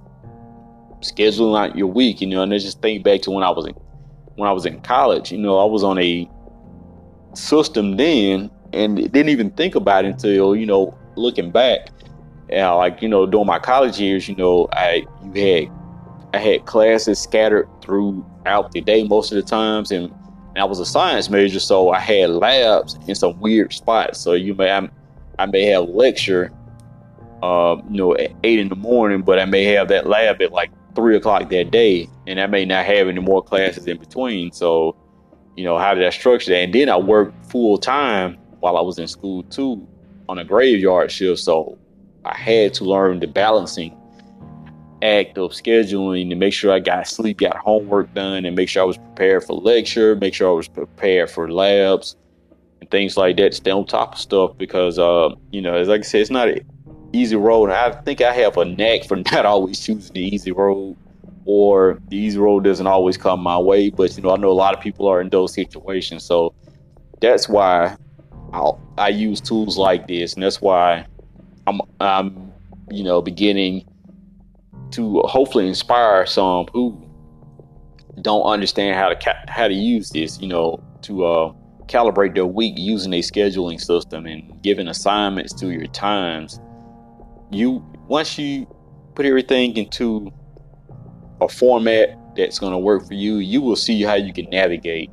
scheduling 1.05 1.59
out 1.59 1.77
your 1.77 1.87
week, 1.87 2.21
you 2.21 2.27
know, 2.27 2.43
and 2.43 2.53
I 2.53 2.59
just 2.59 2.81
think 2.81 3.05
back 3.05 3.23
to 3.23 3.31
when 3.31 3.45
I 3.45 3.51
was 3.51 3.67
in 3.67 3.75
when 4.37 4.49
I 4.49 4.53
was 4.53 4.67
in 4.67 4.81
college, 4.81 5.31
you 5.31 5.39
know, 5.39 5.59
I 5.59 5.65
was 5.65 5.85
on 5.85 5.99
a 5.99 6.29
system 7.35 7.97
then 7.97 8.51
and 8.73 8.97
didn't 8.97 9.29
even 9.29 9.51
think 9.53 9.77
about 9.77 10.05
it 10.05 10.09
until, 10.09 10.57
you 10.57 10.67
know, 10.67 10.99
looking 11.17 11.51
back. 11.51 11.91
Uh, 12.53 12.77
like, 12.77 13.01
you 13.01 13.09
know, 13.09 13.27
during 13.27 13.47
my 13.47 13.59
college 13.59 14.01
years, 14.01 14.29
you 14.29 14.35
know, 14.35 14.69
I 14.73 15.07
you 15.23 15.47
had 15.47 15.73
I 16.35 16.39
had 16.39 16.67
classes 16.67 17.21
scattered 17.21 17.69
throughout 17.81 18.73
the 18.73 18.81
day 18.81 19.05
most 19.05 19.31
of 19.31 19.37
the 19.37 19.43
times 19.43 19.93
and, 19.93 20.11
and 20.11 20.59
I 20.59 20.65
was 20.65 20.81
a 20.81 20.87
science 20.87 21.31
major, 21.31 21.61
so 21.61 21.91
I 21.91 22.01
had 22.01 22.31
labs 22.31 22.99
in 23.07 23.15
some 23.15 23.39
weird 23.41 23.73
spots. 23.73 24.19
So 24.19 24.33
you 24.33 24.55
may 24.55 24.73
I, 24.73 24.89
I 25.39 25.47
may 25.47 25.65
have 25.67 25.89
lecture 25.89 26.53
uh, 27.45 27.77
you 27.91 27.99
know, 27.99 28.15
at 28.17 28.33
eight 28.43 28.59
in 28.59 28.71
the 28.71 28.77
morning, 28.77 29.21
but 29.21 29.39
I 29.39 29.45
may 29.45 29.65
have 29.65 29.89
that 29.89 30.07
lab 30.07 30.41
at 30.41 30.53
like 30.53 30.71
three 30.95 31.17
o'clock 31.17 31.49
that 31.51 31.71
day, 31.71 32.09
and 32.27 32.41
I 32.41 32.47
may 32.47 32.65
not 32.65 32.87
have 32.87 33.09
any 33.09 33.21
more 33.21 33.43
classes 33.43 33.87
in 33.87 33.99
between. 33.99 34.53
So, 34.53 34.97
you 35.57 35.65
know, 35.65 35.79
how 35.79 35.95
did 35.95 36.05
I 36.05 36.11
structure 36.11 36.51
that? 36.51 36.59
And 36.59 36.75
then 36.75 36.89
I 36.89 36.97
worked 36.97 37.47
full 37.47 37.79
time 37.79 38.39
while 38.61 38.77
I 38.77 38.81
was 38.81 38.99
in 38.99 39.09
school 39.09 39.43
too 39.45 39.87
on 40.29 40.39
a 40.39 40.45
graveyard 40.45 41.11
shift. 41.11 41.41
So 41.41 41.79
I 42.25 42.37
had 42.37 42.75
to 42.75 42.85
learn 42.85 43.21
the 43.21 43.27
balancing 43.27 43.97
act 45.03 45.37
of 45.37 45.51
scheduling 45.53 46.31
to 46.31 46.35
make 46.35 46.55
sure 46.55 46.73
I 46.73 46.79
got 46.79 47.07
sleep, 47.07 47.39
got 47.39 47.57
homework 47.57 48.15
done, 48.15 48.45
and 48.45 48.57
make 48.57 48.69
sure 48.69 48.83
I 48.83 48.87
was 48.87 48.97
prepared 48.97 49.45
for 49.45 49.55
lecture, 49.55 50.17
make 50.17 50.35
sure 50.35 50.49
I 50.49 50.55
was 50.55 50.69
prepared 50.69 51.31
for 51.31 51.51
labs 51.51 52.17
and 52.81 52.91
things 52.91 53.17
like 53.17 53.37
that. 53.37 53.55
Stay 53.55 53.71
on 53.71 53.85
top 53.87 54.15
of 54.15 54.19
stuff 54.19 54.57
because, 54.57 54.99
uh, 54.99 55.31
you 55.51 55.61
know, 55.61 55.75
as 55.75 55.89
like 55.89 56.01
I 56.01 56.05
said, 56.05 56.23
it's 56.23 56.31
not 56.31 56.49
easy 57.15 57.37
road. 57.37 57.65
And 57.67 57.75
I 57.75 57.91
think 58.03 58.21
I 58.21 58.33
have 58.33 58.57
a 58.57 58.65
knack 58.65 59.05
for 59.05 59.17
not 59.33 59.47
always 59.47 59.81
choosing 59.81 60.13
the 60.15 60.21
easy 60.21 60.53
road, 60.53 60.97
or 61.45 62.01
the 62.09 62.17
easy 62.17 62.39
road 62.39 62.65
doesn't 62.65 62.87
always 62.87 63.17
come 63.17 63.41
my 63.41 63.59
way. 63.59 63.91
But 63.91 64.17
you 64.17 64.23
know, 64.23 64.31
I 64.31 64.37
know 64.37 64.51
a 64.51 64.53
lot 64.53 64.75
of 64.75 64.81
people 64.81 65.07
are 65.07 65.21
in 65.21 65.29
those 65.29 65.53
situations, 65.53 66.25
so 66.25 66.55
that's 67.21 67.49
why 67.49 67.97
I 68.53 68.71
I 68.99 69.09
use 69.09 69.41
tools 69.41 69.79
like 69.79 70.09
this, 70.09 70.35
and 70.35 70.43
that's 70.43 70.61
why 70.61 71.07
I'm 71.67 71.81
I'm 72.01 72.53
you 72.91 73.03
know 73.03 73.23
beginning 73.23 73.87
to 74.93 75.21
hopefully 75.21 75.67
inspire 75.67 76.27
some 76.27 76.67
who 76.73 77.01
don't 78.23 78.45
understand 78.45 78.97
how 78.97 79.09
to 79.09 79.17
ca- 79.17 79.45
how 79.49 79.69
to 79.69 79.75
use 79.75 80.11
this, 80.11 80.41
you 80.41 80.49
know, 80.49 80.83
to 81.03 81.25
uh, 81.25 81.53
calibrate 81.87 82.35
their 82.35 82.47
week 82.47 82.75
using 82.77 83.13
a 83.13 83.21
scheduling 83.21 83.81
system 83.81 84.27
and 84.27 84.63
giving 84.63 84.89
assignments 84.89 85.53
to 85.55 85.71
your 85.71 85.87
times. 85.89 86.61
You 87.55 87.85
once 88.09 88.37
you 88.37 88.67
put 89.15 89.27
everything 89.27 89.77
into 89.77 90.33
a 91.41 91.49
format 91.49 92.19
that's 92.37 92.59
going 92.59 92.73
to 92.73 92.79
work 92.79 93.07
for 93.07 93.15
you, 93.15 93.37
you 93.37 93.61
will 93.61 93.77
see 93.77 94.03
how 94.03 94.15
you 94.15 94.33
can 94.33 94.51
navigate 94.51 95.09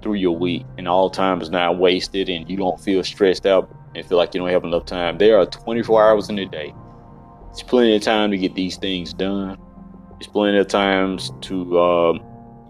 through 0.00 0.14
your 0.14 0.36
week 0.36 0.64
and 0.78 0.86
all 0.86 1.10
time 1.10 1.40
is 1.40 1.50
not 1.50 1.78
wasted 1.78 2.28
and 2.28 2.48
you 2.48 2.56
don't 2.56 2.80
feel 2.80 3.02
stressed 3.02 3.44
out 3.44 3.74
and 3.96 4.06
feel 4.06 4.18
like 4.18 4.34
you 4.34 4.40
don't 4.40 4.50
have 4.50 4.62
enough 4.62 4.86
time. 4.86 5.18
There 5.18 5.36
are 5.36 5.46
24 5.46 6.08
hours 6.08 6.28
in 6.28 6.38
a 6.38 6.46
day. 6.46 6.72
It's 7.50 7.64
plenty 7.64 7.96
of 7.96 8.02
time 8.02 8.30
to 8.30 8.38
get 8.38 8.54
these 8.54 8.76
things 8.76 9.12
done. 9.12 9.58
It's 10.18 10.28
plenty 10.28 10.58
of 10.58 10.68
times 10.68 11.32
to 11.40 11.80
um, 11.80 12.20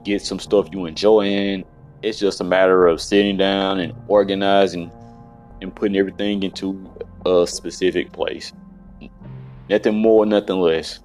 get 0.03 0.23
some 0.23 0.39
stuff 0.39 0.69
you 0.73 0.87
enjoy 0.87 1.27
in. 1.27 1.65
It's 2.03 2.19
just 2.19 2.41
a 2.41 2.45
matter 2.45 2.87
of 2.87 3.03
sitting 3.03 3.37
down 3.37 3.81
and 3.81 3.93
organizing 4.09 4.91
and 5.61 5.75
putting 5.75 5.97
everything 5.97 6.43
into 6.43 6.91
a 7.27 7.47
specific 7.47 8.13
place. 8.13 8.53
Nothing 9.69 9.97
more, 9.97 10.25
nothing 10.27 10.61
less. 10.61 11.01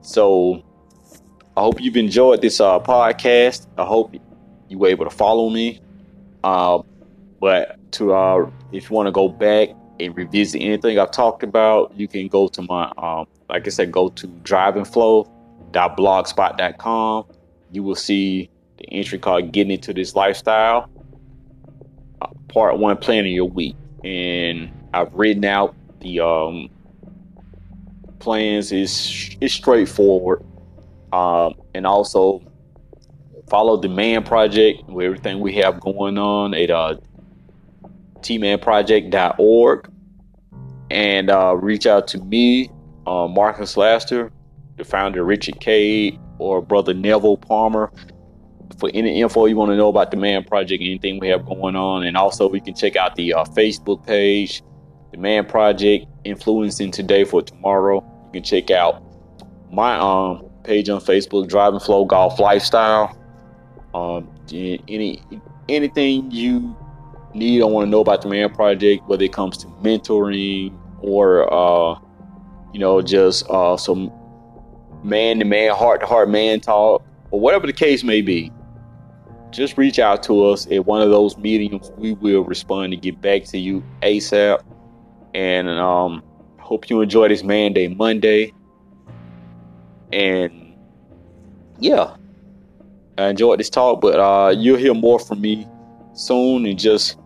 So 0.00 0.62
I 1.56 1.60
hope 1.60 1.80
you've 1.80 1.96
enjoyed 1.96 2.42
this 2.42 2.60
uh, 2.60 2.80
podcast. 2.80 3.66
I 3.78 3.84
hope 3.84 4.14
you 4.68 4.78
were 4.78 4.88
able 4.88 5.04
to 5.04 5.10
follow 5.10 5.50
me. 5.50 5.80
Uh, 6.42 6.82
but 7.40 7.78
to 7.92 8.14
uh, 8.14 8.50
if 8.72 8.90
you 8.90 8.96
want 8.96 9.06
to 9.06 9.12
go 9.12 9.28
back 9.28 9.68
and 10.00 10.16
revisit 10.16 10.60
anything 10.60 10.98
I've 10.98 11.10
talked 11.10 11.42
about, 11.42 11.92
you 11.96 12.08
can 12.08 12.28
go 12.28 12.48
to 12.48 12.62
my, 12.62 12.90
um, 12.98 13.26
like 13.48 13.66
I 13.66 13.70
said, 13.70 13.92
go 13.92 14.08
to 14.08 14.26
driveandflow.blogspot.com. 14.26 17.26
You 17.72 17.82
will 17.82 17.94
see 17.94 18.50
the 18.78 18.92
entry 18.92 19.18
called 19.18 19.52
Getting 19.52 19.72
Into 19.72 19.92
This 19.92 20.14
Lifestyle, 20.14 20.88
uh, 22.20 22.28
part 22.48 22.78
one, 22.78 22.96
planning 22.96 23.34
your 23.34 23.48
week. 23.48 23.76
And 24.02 24.70
I've 24.92 25.14
written 25.14 25.44
out 25.44 25.74
the 26.00 26.18
um, 26.20 26.70
plans, 28.24 28.72
is 28.72 29.36
it's 29.40 29.54
straightforward. 29.54 30.44
Um, 31.12 31.54
and 31.74 31.86
also 31.86 32.42
follow 33.48 33.76
the 33.76 33.88
Man 33.88 34.24
Project 34.24 34.82
with 34.88 35.06
everything 35.06 35.38
we 35.40 35.52
have 35.54 35.78
going 35.78 36.18
on 36.18 36.54
at 36.54 36.70
uh, 36.70 36.96
themanproject.org 38.20 39.90
and 40.90 41.30
uh, 41.30 41.56
reach 41.56 41.86
out 41.86 42.08
to 42.08 42.18
me, 42.18 42.70
uh, 43.06 43.28
Marcus 43.28 43.76
Laster, 43.76 44.32
the 44.76 44.84
founder 44.84 45.22
Richard 45.24 45.60
Cade, 45.60 46.18
or 46.38 46.60
brother 46.60 46.94
Neville 46.94 47.36
Palmer 47.36 47.92
for 48.78 48.90
any 48.92 49.20
info 49.20 49.46
you 49.46 49.56
want 49.56 49.70
to 49.70 49.76
know 49.76 49.88
about 49.88 50.10
the 50.10 50.16
Man 50.16 50.44
Project, 50.44 50.82
anything 50.82 51.20
we 51.20 51.28
have 51.28 51.46
going 51.46 51.76
on. 51.76 52.04
And 52.04 52.16
also, 52.16 52.52
you 52.52 52.60
can 52.60 52.74
check 52.74 52.96
out 52.96 53.14
the 53.14 53.34
uh, 53.34 53.44
Facebook 53.44 54.04
page, 54.06 54.62
the 55.12 55.18
Man 55.18 55.46
Project, 55.46 56.06
Influencing 56.24 56.90
Today 56.90 57.24
for 57.24 57.42
Tomorrow. 57.42 58.10
Can 58.34 58.42
check 58.42 58.70
out 58.70 59.02
my 59.70 59.96
um, 59.96 60.50
page 60.64 60.88
on 60.88 61.00
Facebook, 61.00 61.48
Drive 61.48 61.72
and 61.72 61.82
Flow 61.82 62.04
Golf 62.04 62.40
Lifestyle. 62.40 63.16
Um, 63.94 64.28
any 64.52 65.22
anything 65.68 66.30
you 66.32 66.76
need 67.32 67.60
or 67.60 67.70
want 67.70 67.86
to 67.86 67.90
know 67.90 68.00
about 68.00 68.22
the 68.22 68.28
Man 68.28 68.52
Project, 68.52 69.06
whether 69.06 69.24
it 69.24 69.32
comes 69.32 69.56
to 69.58 69.68
mentoring 69.82 70.76
or 71.00 71.52
uh, 71.52 71.98
you 72.72 72.80
know 72.80 73.00
just 73.02 73.48
uh, 73.50 73.76
some 73.76 74.10
man 75.04 75.38
to 75.38 75.44
man, 75.44 75.72
heart 75.74 76.00
to 76.00 76.06
heart 76.06 76.28
man 76.28 76.60
talk, 76.60 77.04
or 77.30 77.38
whatever 77.38 77.68
the 77.68 77.72
case 77.72 78.02
may 78.02 78.20
be, 78.20 78.50
just 79.50 79.78
reach 79.78 80.00
out 80.00 80.24
to 80.24 80.44
us 80.44 80.66
at 80.72 80.86
one 80.86 81.02
of 81.02 81.10
those 81.10 81.36
mediums. 81.36 81.92
We 81.96 82.14
will 82.14 82.42
respond 82.42 82.92
and 82.94 83.00
get 83.00 83.20
back 83.20 83.44
to 83.44 83.58
you 83.58 83.84
ASAP. 84.02 84.64
And 85.34 85.68
um, 85.68 86.22
hope 86.64 86.88
you 86.88 87.02
enjoy 87.02 87.28
this 87.28 87.42
Man 87.42 87.74
Day 87.74 87.88
Monday. 87.88 88.52
And 90.12 90.74
yeah, 91.78 92.16
I 93.18 93.28
enjoyed 93.28 93.60
this 93.60 93.70
talk, 93.70 94.00
but 94.00 94.18
uh, 94.18 94.50
you'll 94.56 94.78
hear 94.78 94.94
more 94.94 95.18
from 95.18 95.40
me 95.40 95.68
soon. 96.14 96.64
And 96.66 96.78
just 96.78 97.18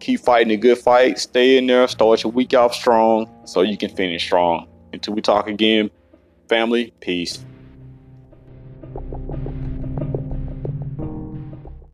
keep 0.00 0.20
fighting 0.20 0.52
a 0.52 0.56
good 0.56 0.78
fight. 0.78 1.18
Stay 1.18 1.56
in 1.56 1.66
there. 1.66 1.88
Start 1.88 2.22
your 2.22 2.32
week 2.32 2.54
off 2.54 2.74
strong 2.74 3.30
so 3.44 3.62
you 3.62 3.78
can 3.78 3.90
finish 3.90 4.24
strong. 4.24 4.68
Until 4.92 5.14
we 5.14 5.22
talk 5.22 5.48
again, 5.48 5.90
family, 6.48 6.92
peace. 7.00 7.44